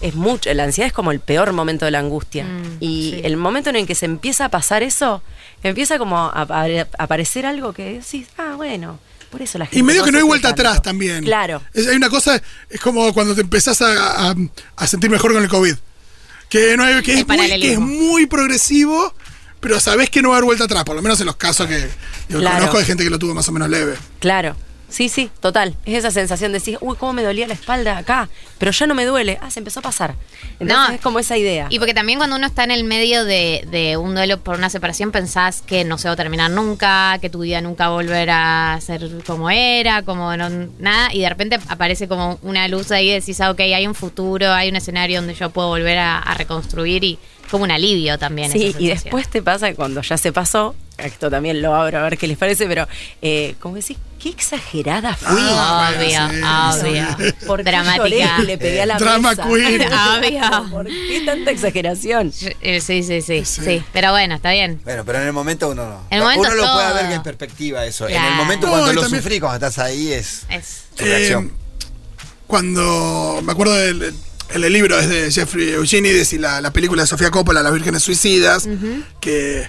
Es 0.00 0.14
mucho, 0.14 0.52
la 0.54 0.64
ansiedad 0.64 0.86
es 0.86 0.92
como 0.92 1.10
el 1.10 1.18
peor 1.20 1.52
momento 1.52 1.84
de 1.84 1.90
la 1.90 1.98
angustia. 1.98 2.44
Mm, 2.44 2.76
y 2.80 3.10
sí. 3.16 3.20
el 3.24 3.36
momento 3.36 3.70
en 3.70 3.76
el 3.76 3.86
que 3.86 3.94
se 3.96 4.06
empieza 4.06 4.44
a 4.44 4.48
pasar 4.48 4.82
eso, 4.84 5.22
empieza 5.62 5.98
como 5.98 6.16
a, 6.18 6.30
a- 6.30 6.44
a 6.44 6.86
aparecer 6.98 7.46
algo 7.46 7.72
que 7.72 7.94
decís, 7.94 8.28
ah, 8.38 8.54
bueno, 8.56 9.00
por 9.30 9.42
eso 9.42 9.58
la 9.58 9.66
gente. 9.66 9.78
Y 9.78 9.82
medio 9.82 10.04
que 10.04 10.12
no 10.12 10.18
hay 10.18 10.24
vuelta 10.24 10.48
tanto". 10.54 10.62
atrás 10.62 10.82
también. 10.82 11.24
Claro. 11.24 11.62
Es- 11.74 11.88
hay 11.88 11.96
una 11.96 12.10
cosa, 12.10 12.40
es 12.70 12.80
como 12.80 13.12
cuando 13.12 13.34
te 13.34 13.40
empezás 13.40 13.82
a, 13.82 14.30
a- 14.30 14.34
a 14.76 14.86
sentir 14.86 15.10
mejor 15.10 15.32
con 15.32 15.42
el 15.42 15.48
COVID. 15.48 15.74
Que, 16.48 16.76
no 16.76 16.84
hay- 16.84 17.02
que, 17.02 17.14
es 17.18 17.26
muy, 17.26 17.60
que 17.60 17.72
es 17.72 17.78
muy 17.80 18.26
progresivo, 18.26 19.12
pero 19.60 19.80
sabés 19.80 20.08
que 20.10 20.22
no 20.22 20.28
va 20.30 20.36
a 20.36 20.38
haber 20.38 20.46
vuelta 20.46 20.64
atrás, 20.64 20.84
por 20.84 20.94
lo 20.94 21.02
menos 21.02 21.18
en 21.20 21.26
los 21.26 21.36
casos 21.36 21.66
que 21.66 21.88
yo 22.28 22.38
Claro. 22.38 22.58
conozco 22.58 22.78
de 22.78 22.84
gente 22.84 23.02
que 23.04 23.10
lo 23.10 23.18
tuvo 23.18 23.34
más 23.34 23.48
o 23.48 23.52
menos 23.52 23.68
leve. 23.68 23.96
Claro. 24.20 24.56
Sí, 24.88 25.08
sí, 25.10 25.30
total. 25.40 25.74
Es 25.84 25.98
esa 25.98 26.10
sensación 26.10 26.50
de 26.52 26.58
decir, 26.60 26.78
uy, 26.80 26.96
cómo 26.98 27.12
me 27.12 27.22
dolía 27.22 27.46
la 27.46 27.52
espalda 27.54 27.98
acá, 27.98 28.28
pero 28.56 28.70
ya 28.72 28.86
no 28.86 28.94
me 28.94 29.04
duele. 29.04 29.38
Ah, 29.42 29.50
se 29.50 29.60
empezó 29.60 29.80
a 29.80 29.82
pasar. 29.82 30.14
Entonces 30.58 30.76
No. 30.88 30.94
es 30.94 31.00
como 31.02 31.18
esa 31.18 31.36
idea. 31.36 31.66
Y 31.68 31.78
porque 31.78 31.92
también 31.92 32.18
cuando 32.18 32.36
uno 32.36 32.46
está 32.46 32.64
en 32.64 32.70
el 32.70 32.84
medio 32.84 33.24
de, 33.26 33.66
de 33.70 33.96
un 33.98 34.14
duelo 34.14 34.40
por 34.40 34.56
una 34.56 34.70
separación 34.70 35.12
pensás 35.12 35.60
que 35.60 35.84
no 35.84 35.98
se 35.98 36.08
va 36.08 36.14
a 36.14 36.16
terminar 36.16 36.50
nunca, 36.50 37.18
que 37.20 37.28
tu 37.28 37.40
vida 37.40 37.60
nunca 37.60 37.84
va 37.88 37.94
a 37.94 37.96
volver 37.96 38.30
a 38.30 38.78
ser 38.80 39.06
como 39.26 39.50
era, 39.50 40.02
como 40.02 40.34
no, 40.36 40.48
nada, 40.78 41.12
y 41.12 41.20
de 41.20 41.28
repente 41.28 41.58
aparece 41.68 42.08
como 42.08 42.38
una 42.42 42.66
luz 42.68 42.90
ahí 42.90 43.10
y 43.10 43.12
decís, 43.12 43.40
ah, 43.42 43.50
ok, 43.50 43.60
hay 43.60 43.86
un 43.86 43.94
futuro, 43.94 44.50
hay 44.52 44.70
un 44.70 44.76
escenario 44.76 45.18
donde 45.20 45.34
yo 45.34 45.50
puedo 45.50 45.68
volver 45.68 45.98
a, 45.98 46.18
a 46.18 46.34
reconstruir 46.34 47.04
y 47.04 47.18
como 47.50 47.64
un 47.64 47.70
alivio 47.70 48.18
también. 48.18 48.50
Sí, 48.52 48.66
esa 48.68 48.80
y 48.80 48.88
después 48.88 49.28
te 49.28 49.42
pasa 49.42 49.68
que 49.68 49.74
cuando 49.74 50.00
ya 50.02 50.16
se 50.18 50.32
pasó, 50.32 50.74
esto 50.98 51.30
también 51.30 51.62
lo 51.62 51.74
abro 51.74 51.98
a 51.98 52.02
ver 52.02 52.18
qué 52.18 52.26
les 52.26 52.36
parece, 52.36 52.66
pero 52.66 52.86
eh, 53.22 53.54
como 53.60 53.76
decís, 53.76 53.96
qué 54.18 54.28
exagerada 54.30 55.14
fui. 55.14 55.28
Ah, 55.30 55.92
Obvio, 55.96 56.20
bueno, 56.28 56.72
sí, 56.74 56.80
obvio. 57.20 57.34
¿Por 57.46 57.64
Dramática. 57.64 58.38
le 58.40 58.58
pegué 58.58 58.82
a 58.82 58.86
la 58.86 58.98
Drama 58.98 59.30
mesa? 59.30 59.44
queen. 59.46 59.82
Obvio. 59.92 60.70
¿Por 60.70 60.86
qué 60.86 61.22
tanta 61.24 61.50
exageración? 61.50 62.32
Eh, 62.60 62.80
Sí, 62.80 63.02
sí, 63.02 63.22
sí, 63.22 63.44
Sí. 63.44 63.62
sí, 63.64 63.84
Pero 63.92 64.10
bueno, 64.12 64.34
está 64.34 64.50
bien. 64.52 64.80
Bueno, 64.84 65.04
pero 65.04 65.20
en 65.20 65.26
el 65.28 65.32
momento 65.32 65.68
uno 65.70 65.88
no. 65.88 66.00
En 66.10 66.18
el 66.18 66.24
momento 66.24 66.48
uno 66.48 66.54
lo 66.54 66.72
puede 66.74 67.02
ver 67.02 67.12
en 67.12 67.22
perspectiva 67.22 67.84
eso. 67.86 68.08
En 68.08 68.22
el 68.22 68.34
momento 68.34 68.66
No, 68.66 68.72
cuando 68.72 68.92
lo 68.92 69.00
también- 69.02 69.22
sufrí, 69.22 69.40
cuando 69.40 69.56
estás 69.66 69.78
ahí, 69.84 70.12
es 70.12 70.42
Es. 70.50 70.82
su 70.98 71.04
reacción. 71.04 71.46
Eh, 71.46 71.50
cuando 72.46 73.40
me 73.44 73.52
acuerdo 73.52 73.74
del 73.74 74.14
el, 74.54 74.64
el 74.64 74.72
libro 74.72 74.98
es 74.98 75.08
de 75.10 75.30
Jeffrey 75.30 75.70
Eugenides 75.72 76.32
y 76.32 76.38
la, 76.38 76.60
la 76.62 76.72
película 76.72 77.02
de 77.02 77.06
Sofía 77.06 77.30
Coppola, 77.30 77.62
Las 77.62 77.74
Vírgenes 77.74 78.02
Suicidas, 78.02 78.66
que 79.20 79.68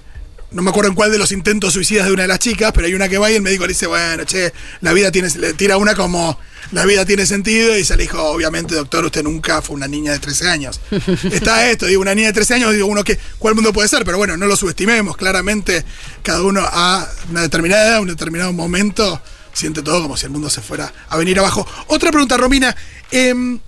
no 0.51 0.62
me 0.62 0.69
acuerdo 0.69 0.89
en 0.89 0.95
cuál 0.95 1.12
de 1.12 1.17
los 1.17 1.31
intentos 1.31 1.73
suicidas 1.73 2.07
de 2.07 2.13
una 2.13 2.23
de 2.23 2.27
las 2.27 2.39
chicas, 2.39 2.71
pero 2.73 2.88
hay 2.88 2.93
una 2.93 3.07
que 3.07 3.17
va 3.17 3.29
y 3.31 3.35
el 3.35 3.41
médico 3.41 3.65
le 3.65 3.69
dice, 3.69 3.88
bueno, 3.88 4.23
che, 4.23 4.51
la 4.81 4.93
vida 4.93 5.12
tiene, 5.12 5.29
le 5.38 5.53
tira 5.53 5.77
una 5.77 5.95
como, 5.95 6.39
la 6.71 6.85
vida 6.85 7.05
tiene 7.05 7.25
sentido, 7.25 7.77
y 7.77 7.83
se 7.83 7.95
le 7.95 8.03
dijo, 8.03 8.21
obviamente, 8.23 8.75
doctor, 8.75 9.05
usted 9.05 9.23
nunca 9.23 9.62
fue 9.62 9.75
una 9.75 9.88
niña 9.88 10.12
de 10.12 10.19
13 10.19 10.49
años. 10.49 10.79
Está 11.31 11.69
esto, 11.69 11.85
digo, 11.85 12.01
una 12.01 12.15
niña 12.15 12.27
de 12.27 12.33
13 12.33 12.55
años, 12.55 12.73
digo, 12.73 12.88
uno 12.88 13.03
que, 13.03 13.19
¿cuál 13.38 13.55
mundo 13.55 13.73
puede 13.73 13.88
ser? 13.88 14.03
Pero 14.05 14.17
bueno, 14.17 14.38
no 14.38 14.47
lo 14.47 14.55
subestimemos, 14.55 15.17
claramente, 15.17 15.85
cada 16.23 16.41
uno 16.41 16.62
a 16.63 17.07
una 17.29 17.41
determinada 17.41 17.88
edad, 17.88 18.01
un 18.01 18.07
determinado 18.07 18.51
momento, 18.51 19.21
siente 19.53 19.81
todo 19.83 20.01
como 20.01 20.17
si 20.17 20.25
el 20.25 20.31
mundo 20.31 20.49
se 20.49 20.62
fuera 20.62 20.91
a 21.09 21.17
venir 21.17 21.38
abajo. 21.39 21.67
Otra 21.88 22.12
pregunta, 22.12 22.38
Romina. 22.38 22.75
em, 23.12 23.59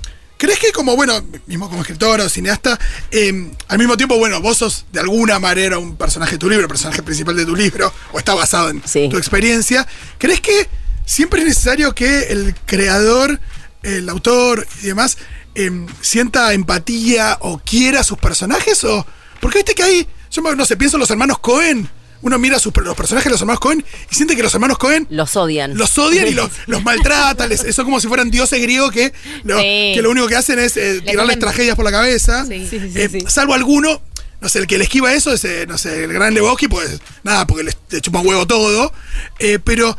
¿Crees 0.42 0.58
que 0.58 0.72
como, 0.72 0.96
bueno, 0.96 1.24
mismo 1.46 1.70
como 1.70 1.82
escritora 1.84 2.24
o 2.24 2.30
cineasta, 2.30 2.80
em, 3.12 3.52
al 3.68 3.78
mismo 3.78 3.96
tiempo, 3.96 4.18
bueno, 4.18 4.42
vos 4.42 4.58
sos 4.58 4.88
de 4.92 5.00
alguna 5.00 5.38
manera 5.38 5.78
un 5.78 5.96
personaje 5.96 6.32
de 6.32 6.38
tu 6.40 6.50
libro, 6.50 6.68
personaje 6.68 7.04
principal 7.04 7.36
de 7.36 7.46
tu 7.46 7.56
libro, 7.56 7.94
o 8.12 8.18
está 8.18 8.34
basado 8.34 8.70
en 8.72 8.82
Sí. 8.84 9.08
tu 9.08 9.20
experiencia, 9.20 9.88
¿crees 10.18 10.42
que 10.42 10.68
siempre 11.06 11.42
es 11.42 11.48
necesario 11.48 11.94
que 11.94 12.24
el 12.32 12.56
creador, 12.66 13.40
el 13.84 14.10
autor 14.10 14.66
y 14.82 14.88
demás, 14.88 15.20
em, 15.54 15.86
sienta 16.02 16.52
empatía 16.54 17.38
o 17.42 17.60
quiera 17.60 18.00
a 18.00 18.04
sus 18.04 18.18
personajes? 18.18 18.84
O, 18.84 19.06
porque 19.42 19.60
viste 19.60 19.76
que 19.76 19.84
hay, 19.84 20.08
yo 20.32 20.42
no 20.42 20.66
sé, 20.66 20.76
pienso 20.76 20.98
en 20.98 21.02
los 21.02 21.12
hermanos 21.12 21.38
Cohen, 21.38 21.88
uno 22.22 22.38
mira 22.40 22.58
a 22.58 22.60
sus, 22.60 22.74
los 22.78 22.96
personajes 22.96 23.26
de 23.26 23.32
los 23.32 23.42
hermanos 23.42 23.60
Cohen 23.60 23.84
y 24.12 24.16
siente 24.16 24.36
que 24.36 24.44
los 24.44 24.54
hermanos 24.54 24.78
Cohen 24.78 25.08
Los 25.10 25.36
odian. 25.36 25.78
los 25.78 25.98
odian 25.98 26.28
y 26.28 26.32
los, 26.32 26.50
los 26.68 26.84
maltratan. 26.84 27.50
les- 27.50 27.64
Eso 27.64 27.84
como 27.84 28.00
si 28.00 28.08
fueran 28.08 28.30
dioses 28.32 28.62
griegos 28.62 28.92
que 28.92 29.12
lo, 29.44 29.58
Sí. 29.58 29.92
que 29.96 30.00
lo 30.02 30.10
único 30.12 30.28
que 30.28 30.36
hacen 30.36 30.60
es 30.60 30.78
eh, 30.78 31.02
tirarles 31.06 31.40
tragedias 31.40 31.76
por 31.76 31.86
la 31.86 31.92
cabeza. 31.92 32.46
Sí. 32.46 32.68
Sí, 32.70 32.80
sí, 32.80 32.92
sí, 32.94 33.02
Eh, 33.02 33.10
sí. 33.12 33.20
Salvo 33.28 33.54
alguno, 33.54 34.02
no 34.40 34.50
sé, 34.50 34.60
el 34.60 34.68
que 34.68 34.78
le 34.78 34.84
esquiva 34.86 35.14
eso 35.14 35.34
es, 35.34 35.44
eh, 35.46 35.66
no 35.68 35.78
sé, 35.78 36.04
el 36.04 36.14
gran 36.14 36.34
Lebowski, 36.34 36.68
pues 36.68 37.00
nada, 37.24 37.46
porque 37.48 37.64
le, 37.64 37.72
le 37.90 38.02
chupa 38.02 38.20
un 38.20 38.28
huevo 38.28 38.46
todo. 38.48 38.94
Eh, 39.40 39.60
pero, 39.64 39.98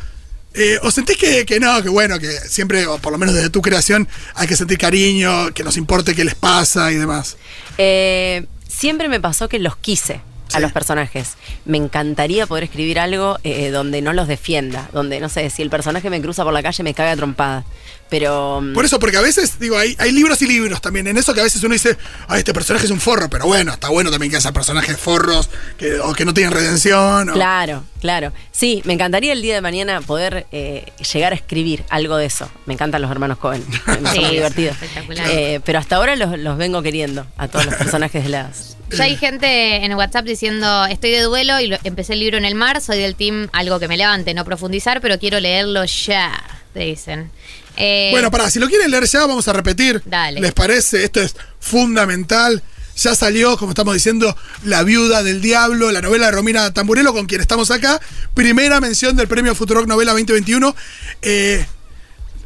eh, 0.55 0.79
¿os 0.83 0.95
sentís 0.95 1.17
que, 1.17 1.45
que 1.47 1.59
no, 1.61 1.83
que 1.83 1.89
bueno, 1.89 2.19
que 2.19 2.31
siempre, 2.49 2.87
o 2.87 2.99
por 2.99 3.13
lo 3.13 3.19
menos 3.19 3.35
desde 3.35 3.51
tu 3.51 3.63
creación, 3.63 4.07
hay 4.35 4.47
que 4.47 4.57
sentir 4.57 4.79
cariño, 4.79 5.53
que 5.55 5.65
nos 5.65 5.77
importe 5.77 6.15
qué 6.15 6.25
les 6.25 6.35
pasa 6.35 6.93
y 6.93 6.97
demás? 6.97 7.37
Eh, 7.79 8.47
siempre 8.69 9.09
me 9.09 9.19
pasó 9.21 9.49
que 9.49 9.59
los 9.59 9.77
quise 9.77 10.21
a 10.55 10.61
los 10.61 10.73
personajes. 10.73 11.35
Me 11.65 11.79
encantaría 11.79 12.47
poder 12.47 12.65
escribir 12.65 12.99
algo 13.01 13.38
eh, 13.45 13.71
donde 13.71 14.03
no 14.03 14.12
los 14.12 14.29
defienda, 14.29 14.88
donde, 14.93 15.21
no 15.21 15.29
sé, 15.29 15.49
si 15.51 15.62
el 15.62 15.71
personaje 15.71 16.11
me 16.11 16.21
cruza 16.21 16.45
por 16.45 16.53
la 16.53 16.62
calle 16.62 16.83
me 16.83 16.95
caga 16.95 17.12
a 17.12 17.17
trompada. 17.17 17.65
Pero... 18.11 18.61
mm, 18.61 18.75
Por 18.75 18.85
eso, 18.85 18.99
porque 18.99 19.17
a 19.17 19.23
veces, 19.23 19.59
digo, 19.59 19.79
hay, 19.79 19.97
hay 19.99 20.12
libros 20.12 20.43
y 20.43 20.47
libros 20.47 20.83
también. 20.83 21.07
En 21.07 21.17
eso 21.17 21.33
que 21.33 21.41
a 21.41 21.45
veces 21.45 21.62
uno 21.65 21.73
dice, 21.73 21.97
ay, 22.29 22.41
este 22.41 22.53
personaje 22.53 22.85
es 22.85 22.91
un 22.93 23.01
forro, 23.01 23.31
pero 23.31 23.47
bueno, 23.47 23.73
está 23.73 23.88
bueno 23.88 24.11
también 24.11 24.31
que 24.31 24.37
haya 24.37 24.53
personajes 24.53 24.99
forros 24.99 25.49
que, 25.79 25.99
o 25.99 26.12
que 26.12 26.27
no 26.27 26.35
tienen 26.35 26.53
redención. 26.53 27.31
o- 27.31 27.33
Claro, 27.33 27.85
claro. 28.03 28.33
Sí, 28.51 28.83
me 28.85 28.93
encantaría 28.93 29.33
el 29.33 29.41
día 29.41 29.55
de 29.55 29.62
mañana 29.62 30.03
poder 30.03 30.47
eh, 30.53 30.85
llegar 31.11 31.33
a 31.33 31.37
escribir 31.37 31.85
algo 31.88 32.19
de 32.19 32.27
eso. 32.27 32.51
Me 32.67 32.75
encantan 32.75 33.01
los 33.01 33.11
hermanos 33.11 33.38
Cohen. 33.38 33.65
Me 33.87 33.95
Sí, 34.11 34.17
son 34.17 34.25
muy 34.27 34.35
divertidos. 34.35 34.75
espectacular. 34.75 35.27
Eh, 35.31 35.61
pero 35.65 35.79
hasta 35.79 35.97
ahora 35.97 36.15
los, 36.15 36.38
los 36.38 36.59
vengo 36.59 36.83
queriendo, 36.83 37.27
a 37.38 37.49
todos 37.49 37.65
los 37.65 37.75
personajes 37.77 38.25
de 38.25 38.29
las, 38.29 38.77
Ya 38.97 39.05
hay 39.05 39.17
gente 39.17 39.85
en 39.85 39.93
WhatsApp 39.95 40.25
diciendo, 40.25 40.87
estoy 40.87 41.11
de 41.11 41.21
duelo 41.23 41.61
y 41.61 41.67
lo- 41.69 41.79
empecé 41.85 42.13
el 42.15 42.21
libro 42.21 42.37
en 42.39 42.45
el 42.45 42.55
mar, 42.55 42.81
soy 42.81 42.99
del 42.99 43.15
team 43.15 43.49
algo 43.53 43.79
que 43.81 43.89
me 43.89 43.97
levante, 43.97 44.35
no 44.35 44.45
profundizar, 44.45 45.01
pero 45.01 45.19
quiero 45.19 45.41
leerlo 45.41 45.85
ya, 45.85 46.43
te 46.75 46.81
dicen. 46.81 47.31
Eh, 47.77 48.09
Bueno, 48.13 48.31
pará, 48.31 48.51
si 48.51 48.59
lo 48.59 48.69
quieren 48.69 48.91
leer 48.91 49.05
ya, 49.07 49.21
vamos 49.27 49.49
a 49.49 49.53
repetir. 49.53 50.03
Dale. 50.05 50.41
¿Les 50.41 50.53
parece? 50.53 51.05
Esto 51.05 51.21
es 51.23 51.35
fundamental. 51.61 52.63
Ya 52.97 53.15
salió, 53.15 53.57
como 53.57 53.71
estamos 53.73 53.95
diciendo, 53.95 54.37
La 54.65 54.83
Viuda 54.83 55.23
del 55.23 55.41
Diablo, 55.41 55.91
la 55.91 56.03
novela 56.03 56.27
de 56.27 56.33
Romina 56.33 56.73
Tamburello, 56.75 57.15
con 57.15 57.25
quien 57.27 57.41
estamos 57.41 57.71
acá. 57.71 57.99
Primera 58.35 58.81
mención 58.81 59.17
del 59.17 59.29
premio 59.29 59.55
Futurock 59.55 59.87
Novela 59.87 60.13
2021. 60.13 60.77
Eh, 61.23 61.65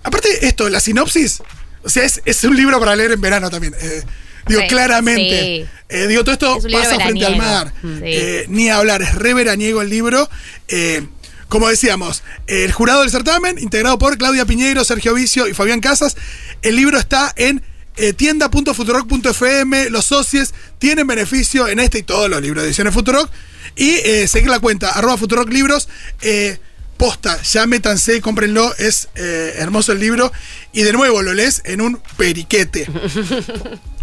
aparte, 0.05 0.47
esto, 0.47 0.69
la 0.69 0.79
sinopsis, 0.79 1.43
o 1.83 1.89
sea, 1.89 2.05
es, 2.05 2.23
es 2.25 2.45
un 2.45 2.57
libro 2.57 2.79
para 2.79 2.95
leer 2.95 3.11
en 3.13 3.21
verano 3.21 3.51
también. 3.51 3.75
Eh, 3.81 4.03
digo, 4.47 4.61
Sí, 4.63 4.67
claramente. 4.69 5.67
sí. 5.67 5.71
Eh, 5.89 6.07
digo, 6.09 6.25
todo 6.25 6.33
esto 6.33 6.59
Es 6.59 6.73
pasa 6.73 6.97
frente 6.97 7.25
al 7.27 7.37
mar. 7.37 7.73
Mm. 7.83 7.99
Sí. 7.99 8.05
Eh, 8.05 8.47
ni 8.49 8.69
hablar, 8.71 9.03
es 9.03 9.15
re 9.15 9.35
veraniego 9.35 9.83
el 9.83 9.91
libro. 9.91 10.29
Eh, 10.69 11.07
como 11.49 11.69
decíamos, 11.69 12.23
el 12.49 12.73
jurado 12.73 13.03
del 13.03 13.11
certamen, 13.11 13.59
integrado 13.59 13.99
por 13.99 14.19
Claudia 14.19 14.45
Piñeiro, 14.47 14.85
Sergio 14.85 15.15
Vicio 15.15 15.47
y 15.47 15.55
Fabián 15.55 15.81
Casas. 15.81 16.17
El 16.63 16.75
libro 16.75 16.99
está 16.99 17.33
en 17.37 17.63
eh, 17.97 18.13
tienda.futurock.fm. 18.13 19.91
Los 19.91 20.07
socios 20.07 20.55
tienen 20.79 21.07
beneficio 21.07 21.69
en 21.69 21.79
este 21.79 21.99
y 21.99 22.03
todos 22.03 22.29
los 22.29 22.43
libros 22.43 22.63
de 22.63 22.69
ediciones 22.69 22.93
Futurock. 22.95 23.31
Y 23.77 23.91
eh, 24.05 24.27
seguir 24.27 24.49
la 24.51 24.59
cuenta, 24.59 24.91
arroba 24.91 25.17
Futurock 25.17 25.49
Libros. 25.51 25.89
Eh, 26.23 26.59
posta, 26.97 27.41
ya 27.43 27.67
métanse, 27.67 28.21
cómprenlo, 28.21 28.75
es 28.79 29.09
hermoso 29.15 29.93
el 29.93 30.01
libro. 30.01 30.33
Y 30.73 30.83
de 30.83 30.93
nuevo 30.93 31.23
lo 31.23 31.33
lees 31.33 31.63
en 31.65 31.81
un 31.81 32.01
periquete. 32.17 32.89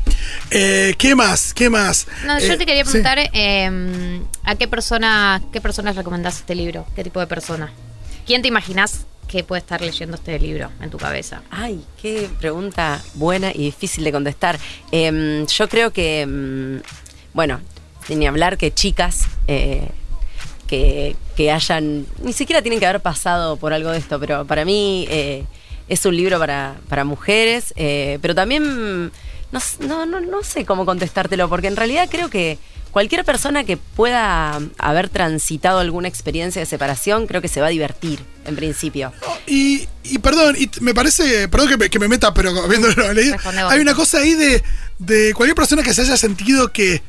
Eh, 0.52 0.94
¿Qué 0.98 1.16
más? 1.16 1.54
¿Qué 1.54 1.70
más? 1.70 2.08
No, 2.26 2.38
yo 2.40 2.54
Eh, 2.54 2.58
te 2.58 2.66
quería 2.66 2.84
sí. 2.86 2.92
preguntar 2.92 3.18
eh, 3.34 4.22
a 4.44 4.56
qué 4.56 4.68
persona, 4.68 5.42
qué 5.52 5.62
personas 5.62 5.96
recomendás 5.96 6.38
este 6.40 6.56
libro, 6.56 6.86
qué 6.96 7.04
tipo 7.04 7.20
de 7.20 7.28
persona. 7.28 7.72
¿Quién 8.26 8.42
te 8.42 8.48
imaginas 8.48 9.06
que 9.28 9.44
puede 9.44 9.60
estar 9.62 9.82
leyendo 9.82 10.16
este 10.16 10.38
libro 10.40 10.70
en 10.82 10.90
tu 10.90 10.98
cabeza? 10.98 11.42
Ay, 11.50 11.84
qué 12.02 12.30
pregunta 12.40 13.02
buena 13.16 13.52
y 13.52 13.64
difícil 13.66 14.04
de 14.04 14.12
contestar. 14.12 14.60
Em, 14.92 15.46
yo 15.48 15.68
creo 15.70 15.92
que, 15.92 16.22
em, 16.22 16.82
bueno, 17.34 17.60
ni 18.10 18.28
hablar 18.28 18.58
que 18.58 18.72
chicas 18.74 19.26
eh, 19.48 19.88
que, 20.68 21.16
que 21.36 21.52
hayan, 21.52 22.06
ni 22.22 22.34
siquiera 22.34 22.62
tienen 22.62 22.80
que 22.80 22.86
haber 22.86 23.02
pasado 23.02 23.58
por 23.58 23.74
algo 23.74 23.92
de 23.92 23.98
esto, 23.98 24.20
pero 24.20 24.46
para 24.46 24.66
mí 24.66 25.08
eh, 25.10 25.46
es 25.90 26.06
un 26.06 26.16
libro 26.16 26.38
para, 26.40 26.76
para 26.90 27.04
mujeres, 27.06 27.74
eh, 27.76 28.20
pero 28.22 28.36
también 28.36 29.12
no, 29.54 29.62
no, 29.88 30.06
no, 30.06 30.20
no 30.20 30.44
sé 30.44 30.66
cómo 30.66 30.86
contestártelo, 30.86 31.48
porque 31.48 31.68
en 31.68 31.76
realidad 31.76 32.10
creo 32.12 32.30
que 32.30 32.58
cualquier 32.92 33.24
persona 33.24 33.64
que 33.64 33.78
pueda 33.78 34.60
haber 34.78 35.10
transitado 35.10 35.80
alguna 35.80 36.08
experiencia 36.08 36.60
de 36.60 36.66
separación, 36.66 37.28
creo 37.28 37.42
que 37.42 37.48
se 37.48 37.62
va 37.62 37.68
a 37.68 37.70
divertir, 37.70 38.20
en 38.46 38.56
principio. 38.56 39.12
Y, 39.48 39.88
y 40.04 40.20
perdón, 40.20 40.56
y 40.58 40.70
me 40.82 40.94
parece, 40.94 41.48
perdón 41.50 41.70
que 41.70 41.78
me, 41.78 41.90
que 41.90 42.00
me 42.00 42.08
meta, 42.08 42.34
pero 42.34 42.50
habiéndolo 42.64 43.14
leído, 43.14 43.36
hay 43.70 43.80
una 43.80 43.94
cosa 43.94 44.20
ahí 44.20 44.34
de, 44.34 44.64
de 45.00 45.34
cualquier 45.34 45.56
persona 45.56 45.84
que 45.84 45.94
se 45.94 46.02
haya 46.02 46.18
sentido 46.18 46.72
que. 46.72 47.02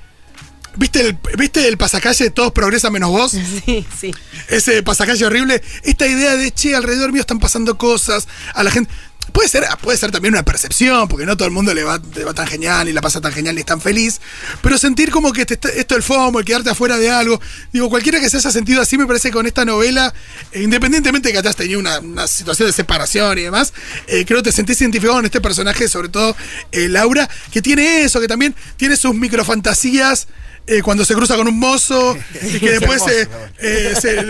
¿Viste 0.77 1.03
el, 1.03 1.17
¿Viste 1.39 1.69
el 1.69 1.79
pasacalle 1.79 2.25
de 2.25 2.31
todos 2.31 2.51
progresan 2.51 2.93
menos 2.93 3.11
vos? 3.11 3.33
Sí, 3.65 3.87
sí. 3.97 4.13
Ese 4.49 4.83
pasacalle 4.83 5.25
horrible. 5.25 5.63
Esta 5.85 6.05
idea 6.05 6.35
de, 6.35 6.51
che, 6.51 6.75
alrededor 6.75 7.13
mío 7.13 7.21
están 7.21 7.39
pasando 7.39 7.79
cosas, 7.79 8.27
a 8.55 8.65
la 8.65 8.73
gente. 8.73 8.91
Puede 9.33 9.49
ser, 9.49 9.65
puede 9.83 9.99
ser 9.99 10.11
también 10.13 10.35
una 10.35 10.45
percepción, 10.45 11.09
porque 11.09 11.27
no 11.27 11.37
todo 11.37 11.47
el 11.49 11.53
mundo 11.55 11.75
le 11.75 11.83
va, 11.83 12.01
le 12.15 12.25
va 12.25 12.35
tan 12.35 12.47
genial, 12.47 12.87
ni 12.87 12.93
la 12.93 13.01
pasa 13.01 13.21
tan 13.21 13.33
genial, 13.33 13.55
ni 13.55 13.61
es 13.63 13.67
tan 13.67 13.81
feliz. 13.81 14.21
Pero 14.63 14.79
sentir 14.79 15.11
como 15.11 15.33
que 15.33 15.45
te 15.47 15.55
está- 15.55 15.71
esto 15.71 15.95
del 15.95 16.03
FOMO, 16.03 16.39
el 16.39 16.45
quedarte 16.45 16.71
afuera 16.71 16.99
de 16.99 17.11
algo. 17.11 17.41
Digo, 17.73 17.89
cualquiera 17.91 18.21
que 18.21 18.31
se 18.31 18.37
haya 18.37 18.51
sentido 18.51 18.81
así, 18.81 18.97
me 18.99 19.07
parece 19.07 19.29
que 19.29 19.33
con 19.35 19.47
esta 19.47 19.65
novela, 19.65 20.13
eh, 20.53 20.63
independientemente 20.63 21.29
de 21.29 21.33
que 21.33 21.39
hayas 21.39 21.57
tenido 21.57 21.81
una, 21.81 21.99
una 22.01 22.29
situación 22.29 22.69
de 22.69 22.73
separación 22.73 23.39
y 23.39 23.43
demás, 23.43 23.73
eh, 24.07 24.25
creo 24.25 24.39
que 24.41 24.51
te 24.51 24.53
sentís 24.53 24.81
identificado 24.81 25.17
con 25.17 25.25
este 25.25 25.41
personaje, 25.41 25.89
sobre 25.89 26.11
todo 26.11 26.37
eh, 26.71 26.89
Laura, 26.89 27.29
que 27.51 27.61
tiene 27.63 28.03
eso, 28.03 28.21
que 28.21 28.29
también 28.29 28.55
tiene 28.77 28.97
sus 28.97 29.15
microfantasías. 29.15 30.29
eh, 30.67 30.81
cuando 30.81 31.05
se 31.05 31.15
cruza 31.15 31.37
con 31.37 31.47
un 31.47 31.59
mozo 31.59 32.17
y 32.43 32.59
que 32.59 32.71
después 32.79 33.03
se- 33.03 33.29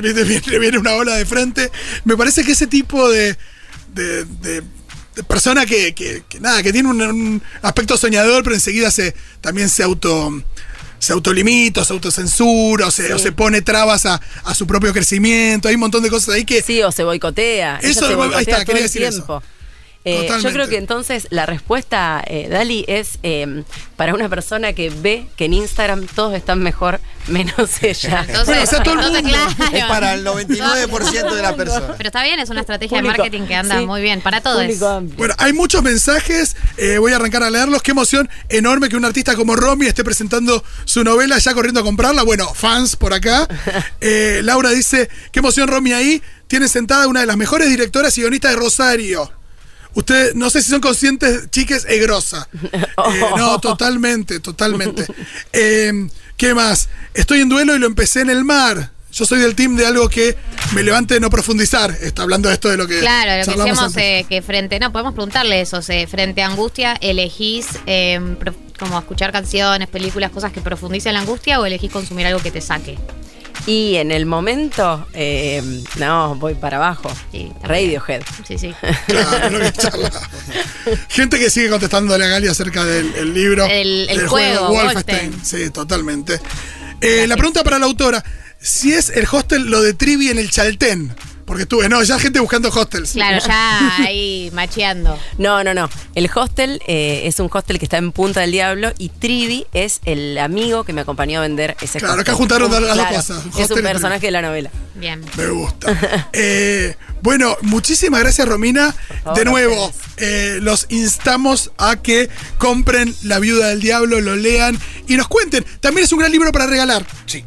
le 0.02 0.58
viene, 0.58 0.78
una 0.78 0.94
ola 0.94 1.14
de 1.14 1.24
frente. 1.26 1.70
Me 2.04 2.16
parece 2.16 2.42
que 2.44 2.52
ese 2.52 2.66
tipo 2.66 3.08
de, 3.08 3.36
de, 3.94 4.24
de- 4.24 4.60
de 4.60 4.62
persona 5.22 5.64
que, 5.66 5.94
que- 5.94 6.22
que 6.28 6.40
nada, 6.40 6.62
que 6.62 6.72
tiene 6.72 6.88
un, 6.88 7.00
un 7.00 7.42
aspecto 7.62 7.96
soñador, 7.96 8.42
pero 8.42 8.54
enseguida 8.56 8.90
se 8.90 9.14
también 9.40 9.68
se 9.68 9.82
auto 9.82 10.32
se 10.98 11.12
autolimita, 11.12 11.84
se 11.84 11.92
autocensura, 11.92 12.86
o 12.86 12.90
se, 12.90 13.12
o 13.12 13.18
se 13.18 13.30
pone 13.30 13.60
trabas 13.60 14.06
a, 14.06 14.20
a 14.44 14.54
su 14.54 14.66
propio 14.66 14.90
crecimiento. 14.94 15.68
Hay 15.68 15.74
un 15.74 15.80
montón 15.82 16.02
de 16.02 16.08
cosas 16.08 16.34
ahí 16.34 16.46
que 16.46 16.62
Sí, 16.62 16.82
o 16.82 16.90
se 16.92 17.04
boicotea. 17.04 17.78
Eso, 17.82 18.00
se 18.00 18.06
ahí 18.06 18.14
boicotea 18.14 18.40
está, 18.40 18.56
todo 18.56 18.64
quería 18.66 18.82
decir 18.84 19.02
eso. 19.02 19.42
Eh, 20.06 20.28
yo 20.42 20.52
creo 20.52 20.68
que 20.68 20.76
entonces 20.76 21.26
la 21.30 21.46
respuesta, 21.46 22.22
eh, 22.26 22.46
Dali, 22.50 22.84
es 22.88 23.18
eh, 23.22 23.64
para 23.96 24.12
una 24.14 24.28
persona 24.28 24.74
que 24.74 24.90
ve 24.90 25.26
que 25.36 25.46
en 25.46 25.54
Instagram 25.54 26.06
todos 26.14 26.34
están 26.34 26.58
mejor, 26.62 27.00
menos 27.26 27.82
ella. 27.82 28.24
Entonces, 28.28 28.46
Bueno, 28.46 28.62
o 28.62 28.66
sea, 28.66 28.82
todo 28.82 28.94
el 28.94 29.00
entonces, 29.00 29.22
mundo. 29.22 29.38
claro. 29.56 29.76
Es 29.76 29.84
para 29.86 30.14
el 30.14 30.26
99% 30.26 31.34
de 31.34 31.42
las 31.42 31.52
personas. 31.54 31.90
Pero 31.96 32.08
está 32.08 32.22
bien, 32.22 32.38
es 32.38 32.50
una 32.50 32.60
estrategia 32.60 32.98
Público- 32.98 33.12
de 33.14 33.18
marketing 33.30 33.46
que 33.46 33.54
anda 33.54 33.78
sí, 33.78 33.86
muy 33.86 34.02
bien 34.02 34.20
para 34.20 34.40
todos. 34.42 34.62
Bueno, 35.16 35.34
hay 35.38 35.52
muchos 35.54 35.82
mensajes, 35.82 36.54
eh, 36.76 36.98
voy 36.98 37.12
a 37.12 37.16
arrancar 37.16 37.42
a 37.42 37.48
leerlos. 37.50 37.80
Qué 37.82 37.92
emoción 37.92 38.28
enorme 38.50 38.88
que 38.90 38.96
un 38.96 39.04
artista 39.06 39.34
como 39.36 39.56
Romy 39.56 39.86
esté 39.86 40.04
presentando 40.04 40.62
su 40.84 41.02
novela 41.02 41.38
ya 41.38 41.54
corriendo 41.54 41.80
a 41.80 41.82
comprarla. 41.82 42.22
Bueno, 42.24 42.52
fans 42.52 42.96
por 42.96 43.14
acá. 43.14 43.48
Eh, 44.00 44.40
Laura 44.44 44.68
dice, 44.70 45.08
qué 45.32 45.38
emoción 45.38 45.66
Romy 45.68 45.92
ahí. 45.94 46.22
Tiene 46.46 46.68
sentada 46.68 47.06
una 47.08 47.20
de 47.20 47.26
las 47.26 47.36
mejores 47.38 47.70
directoras 47.70 48.16
y 48.18 48.20
guionistas 48.20 48.50
de 48.50 48.56
Rosario. 48.58 49.32
Ustedes, 49.94 50.34
no 50.34 50.50
sé 50.50 50.62
si 50.62 50.70
son 50.70 50.80
conscientes, 50.80 51.50
chiques, 51.50 51.86
es 51.88 52.00
grosa. 52.00 52.48
Eh, 53.04 53.20
no, 53.36 53.58
totalmente, 53.60 54.40
totalmente. 54.40 55.06
Eh, 55.52 56.08
¿Qué 56.36 56.54
más? 56.54 56.88
Estoy 57.12 57.40
en 57.40 57.48
duelo 57.48 57.76
y 57.76 57.78
lo 57.78 57.86
empecé 57.86 58.20
en 58.20 58.30
el 58.30 58.44
mar. 58.44 58.90
Yo 59.12 59.24
soy 59.24 59.38
del 59.38 59.54
team 59.54 59.76
de 59.76 59.86
algo 59.86 60.08
que 60.08 60.36
me 60.74 60.82
levante 60.82 61.14
de 61.14 61.20
no 61.20 61.30
profundizar. 61.30 61.90
Está 62.00 62.22
hablando 62.22 62.48
de 62.48 62.54
esto 62.54 62.68
de 62.68 62.76
lo 62.76 62.88
que. 62.88 62.98
Claro, 62.98 63.38
lo 63.38 63.44
que 63.44 63.58
decíamos 63.58 63.96
eh, 63.96 64.26
que 64.28 64.42
frente, 64.42 64.80
no, 64.80 64.90
podemos 64.90 65.14
preguntarle 65.14 65.60
eso, 65.60 65.80
eh, 65.88 66.06
frente 66.06 66.42
a 66.42 66.46
angustia, 66.46 66.96
¿elegís 67.00 67.66
como 68.78 68.98
escuchar 68.98 69.30
canciones, 69.30 69.88
películas, 69.88 70.30
cosas 70.30 70.52
que 70.52 70.60
profundicen 70.60 71.14
la 71.14 71.20
angustia 71.20 71.60
o 71.60 71.66
elegís 71.66 71.92
consumir 71.92 72.26
algo 72.26 72.40
que 72.40 72.50
te 72.50 72.60
saque? 72.60 72.98
Y 73.66 73.96
en 73.96 74.10
el 74.12 74.26
momento, 74.26 75.06
eh, 75.14 75.62
no, 75.96 76.34
voy 76.34 76.54
para 76.54 76.76
abajo. 76.76 77.10
Sí, 77.32 77.50
Radiohead. 77.62 78.22
Sí, 78.46 78.58
sí. 78.58 78.74
Claro, 79.06 79.58
que. 79.58 80.20
Gente 81.08 81.38
que 81.38 81.48
sigue 81.48 81.70
contestándole 81.70 82.24
a 82.24 82.28
Gali 82.28 82.48
acerca 82.48 82.84
del 82.84 83.14
el 83.14 83.32
libro. 83.32 83.64
El- 83.64 84.06
juego, 84.28 84.68
Wolfenstein. 84.68 85.30
Wolfenstein. 85.30 85.64
Sí, 85.66 85.70
totalmente. 85.70 86.40
Eh, 87.00 87.26
la 87.26 87.36
pregunta 87.36 87.64
para 87.64 87.78
la 87.78 87.86
autora: 87.86 88.22
si 88.64 88.92
es 88.92 89.10
el 89.10 89.26
hostel 89.30 89.64
lo 89.70 89.82
de 89.82 89.94
Trivi 89.94 90.30
en 90.30 90.38
el 90.38 90.50
Chaltén. 90.50 91.14
Porque 91.44 91.64
estuve, 91.64 91.90
no, 91.90 92.02
ya 92.02 92.18
gente 92.18 92.40
buscando 92.40 92.70
hostels. 92.70 93.10
Claro, 93.12 93.38
ya 93.46 93.96
ahí 93.98 94.50
macheando. 94.54 95.18
No, 95.36 95.62
no, 95.62 95.74
no. 95.74 95.90
El 96.14 96.30
hostel 96.34 96.80
eh, 96.86 97.24
es 97.26 97.38
un 97.38 97.50
hostel 97.52 97.78
que 97.78 97.84
está 97.84 97.98
en 97.98 98.12
Punta 98.12 98.40
del 98.40 98.50
Diablo 98.50 98.94
y 98.96 99.10
Trivi 99.10 99.66
es 99.74 100.00
el 100.06 100.38
amigo 100.38 100.84
que 100.84 100.94
me 100.94 101.02
acompañó 101.02 101.40
a 101.40 101.42
vender 101.42 101.76
ese 101.82 101.98
Claro, 101.98 102.14
hostel. 102.14 102.20
acá 102.22 102.32
juntaron 102.32 102.70
las 102.72 102.96
dos 102.96 103.06
cosas, 103.08 103.42
Es 103.58 103.68
un 103.68 103.76
Trivi. 103.76 103.82
personaje 103.82 104.26
de 104.26 104.30
la 104.30 104.40
novela. 104.40 104.70
Bien. 104.94 105.22
Me 105.36 105.48
gusta. 105.48 106.28
Eh, 106.32 106.96
bueno, 107.20 107.58
muchísimas 107.60 108.20
gracias, 108.20 108.48
Romina. 108.48 108.92
favor, 109.22 109.38
de 109.38 109.44
nuevo, 109.44 109.92
eh, 110.16 110.58
los 110.62 110.86
instamos 110.88 111.72
a 111.76 111.96
que 111.96 112.30
compren 112.56 113.14
La 113.22 113.38
Viuda 113.38 113.68
del 113.68 113.80
Diablo, 113.80 114.22
lo 114.22 114.34
lean 114.34 114.78
y 115.08 115.16
nos 115.18 115.28
cuenten. 115.28 115.62
También 115.80 116.06
es 116.06 116.12
un 116.12 116.20
gran 116.20 116.32
libro 116.32 116.50
para 116.52 116.66
regalar. 116.66 117.04
Sí. 117.26 117.44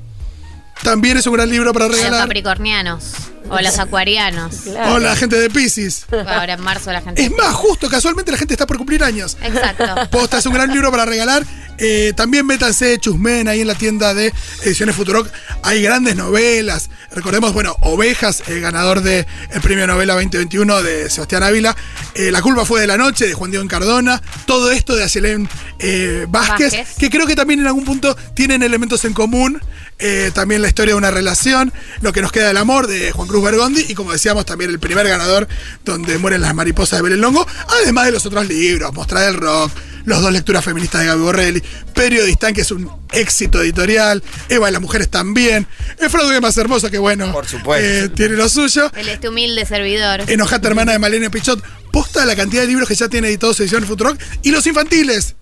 También 0.88 1.18
es 1.18 1.28
un 1.28 1.34
gran 1.34 1.50
libro 1.50 1.74
para 1.74 1.86
A 1.86 1.88
los 1.90 1.98
regalar. 1.98 2.22
capricornianos 2.22 3.04
o 3.50 3.60
los 3.60 3.78
acuarianos. 3.78 4.56
Claro. 4.64 4.96
O 4.96 5.00
la 5.00 5.16
gente 5.18 5.38
de 5.38 5.50
Pisces. 5.50 6.06
Ahora 6.12 6.54
en 6.54 6.62
marzo 6.62 6.92
la 6.94 7.02
gente. 7.02 7.22
Es 7.22 7.32
más, 7.32 7.54
justo, 7.56 7.90
casualmente 7.90 8.32
la 8.32 8.38
gente 8.38 8.54
está 8.54 8.66
por 8.66 8.78
cumplir 8.78 9.04
años. 9.04 9.38
Exacto. 9.42 9.86
Posta, 10.12 10.38
es 10.38 10.46
un 10.46 10.54
gran 10.54 10.72
libro 10.72 10.90
para 10.92 11.06
regalar. 11.06 11.46
Eh, 11.78 12.14
también 12.16 12.46
métanse 12.46 12.98
Chusmen 13.00 13.48
ahí 13.48 13.62
en 13.62 13.68
la 13.68 13.76
tienda 13.76 14.14
de 14.14 14.34
Ediciones 14.64 14.96
Futurock. 14.96 15.30
Hay 15.62 15.82
grandes 15.82 16.16
novelas. 16.16 16.90
Recordemos, 17.12 17.54
bueno, 17.54 17.76
Ovejas, 17.82 18.44
el 18.48 18.62
ganador 18.62 19.02
del 19.02 19.26
premio 19.62 19.86
Novela 19.88 20.14
2021 20.14 20.84
de 20.84 21.10
Sebastián 21.10 21.44
Ávila. 21.44 21.76
Eh, 22.16 22.32
la 22.32 22.42
culpa 22.42 22.66
fue 22.66 22.82
de 22.82 22.88
la 22.88 22.98
noche 22.98 23.28
de 23.28 23.34
Juan 23.34 23.52
Diego 23.52 23.68
Cardona. 23.68 24.22
Todo 24.46 24.72
esto 24.72 24.96
de 24.96 25.04
Ayelén 25.04 25.48
eh, 25.80 26.26
Vázquez, 26.30 26.74
Vázquez. 26.74 26.96
que 26.98 27.10
creo 27.10 27.28
que 27.28 27.36
también 27.36 27.60
en 27.60 27.68
algún 27.68 27.86
punto 27.86 28.16
tienen 28.34 28.64
elementos 28.64 29.06
en 29.06 29.14
común. 29.14 29.62
Eh, 30.00 30.30
también 30.34 30.62
la 30.62 30.68
historia 30.68 30.94
de 30.94 30.98
una 30.98 31.10
relación, 31.10 31.74
lo 32.02 32.14
que 32.14 32.22
nos 32.22 32.32
queda 32.32 32.48
del 32.50 32.58
amor 32.58 32.86
de 32.86 33.12
Juan 33.12 33.28
Cruz 33.28 33.44
Bergondi 33.44 33.84
y 33.90 33.96
como 33.96 34.12
decíamos 34.12 34.46
también 34.46 34.70
el 34.70 34.80
primer 34.80 35.08
ganador 35.08 35.48
donde 35.86 36.20
mueren 36.20 36.42
las 36.42 36.54
mariposas 36.54 37.00
de 37.00 37.04
Belén 37.04 37.22
Longo, 37.22 37.48
además 37.82 38.06
de 38.06 38.12
los 38.12 38.26
otros 38.28 38.48
libros, 38.48 38.94
Mostrar 38.94 39.28
el 39.28 39.36
Rock, 39.36 39.72
Los 40.06 40.22
dos 40.22 40.32
lecturas 40.32 40.64
feministas 40.64 41.02
de 41.02 41.08
Gaby 41.08 41.22
Borrelli, 41.22 41.64
Periodistán, 41.96 42.54
que 42.54 42.62
es 42.62 42.70
un 42.70 42.90
éxito 43.12 43.60
editorial, 43.62 44.22
Eva 44.50 44.70
y 44.70 44.72
las 44.72 44.82
mujeres 44.82 45.10
también, 45.10 45.66
El 45.98 46.10
fraude 46.12 46.40
más 46.42 46.56
hermoso, 46.58 46.92
que 46.92 47.00
bueno, 47.00 47.32
Por 47.34 47.48
supuesto. 47.48 47.84
eh, 47.88 48.10
tiene 48.10 48.36
lo 48.36 48.48
suyo. 48.50 48.92
El 48.96 49.10
este 49.10 49.30
humilde 49.30 49.66
servidor. 49.66 50.22
Enojata 50.28 50.68
hermana 50.68 50.92
de 50.92 51.00
Malena 51.00 51.32
Pichot. 51.32 51.60
Posta 51.92 52.24
la 52.26 52.36
cantidad 52.36 52.62
de 52.62 52.68
libros 52.68 52.88
que 52.88 52.94
ya 52.96 53.10
tiene 53.10 53.30
editados 53.30 53.60
ediciones 53.62 53.90
Futurock. 53.90 54.20
Y 54.44 54.52
los 54.52 54.66
infantiles. 54.68 55.36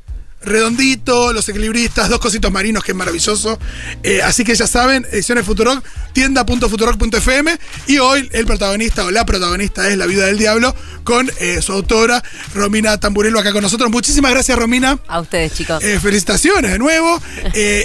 Redondito, 0.45 1.34
Los 1.34 1.47
Equilibristas, 1.49 2.10
Dos 2.10 2.19
Cositos 2.19 2.51
Marinos, 2.51 2.84
que 2.84 2.91
es 2.91 2.97
maravilloso. 2.97 3.60
Eh, 4.03 4.21
así 4.21 4.43
que 4.43 4.55
ya 4.55 4.67
saben, 4.67 5.05
ediciones 5.12 5.45
Futurock, 5.45 5.84
tienda.futurock.fm. 6.13 7.58
Y 7.88 7.97
hoy 7.97 8.29
el 8.31 8.45
protagonista 8.45 9.05
o 9.05 9.12
la 9.12 9.25
protagonista 9.25 9.89
es 9.89 9.97
La 9.97 10.05
Vida 10.05 10.25
del 10.25 10.38
Diablo 10.38 10.75
con 11.03 11.29
eh, 11.39 11.62
su 11.62 11.73
autora, 11.73 12.23
Romina 12.53 12.99
Tamburello, 12.99 13.39
acá 13.39 13.51
con 13.51 13.62
nosotros. 13.62 13.89
Muchísimas 13.91 14.31
gracias, 14.31 14.58
Romina. 14.58 14.99
A 15.08 15.19
ustedes, 15.19 15.53
chicos. 15.53 15.84
Eh, 15.84 15.99
felicitaciones 15.99 16.71
de 16.71 16.79
nuevo. 16.79 17.21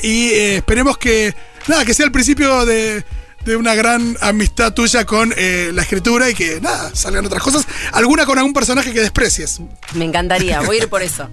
Y 0.03 0.31
esperemos 0.33 0.99
que, 0.99 1.35
nada, 1.69 1.85
que 1.85 1.95
sea 1.95 2.07
el 2.07 2.13
principio 2.13 2.65
de, 2.67 3.05
de 3.45 3.57
una 3.57 3.75
gran 3.75 4.17
amistad 4.21 4.73
tuya 4.75 5.05
con 5.05 5.33
eh, 5.37 5.71
la 5.73 5.83
escritura 5.83 6.31
y 6.31 6.35
que, 6.35 6.61
nada, 6.61 6.91
salgan 6.95 7.27
otras 7.27 7.43
cosas. 7.43 7.67
Alguna 7.93 8.27
con 8.27 8.39
algún 8.39 8.53
personaje 8.53 8.93
que 8.93 9.01
desprecies. 9.01 9.61
Me 9.95 10.05
encantaría. 10.05 10.61
Voy 10.61 10.77
a 10.77 10.83
ir 10.83 10.89
por 10.89 11.03
eso. 11.03 11.29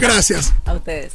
Gracias. 0.00 0.52
A 0.64 0.74
ustedes. 0.74 1.14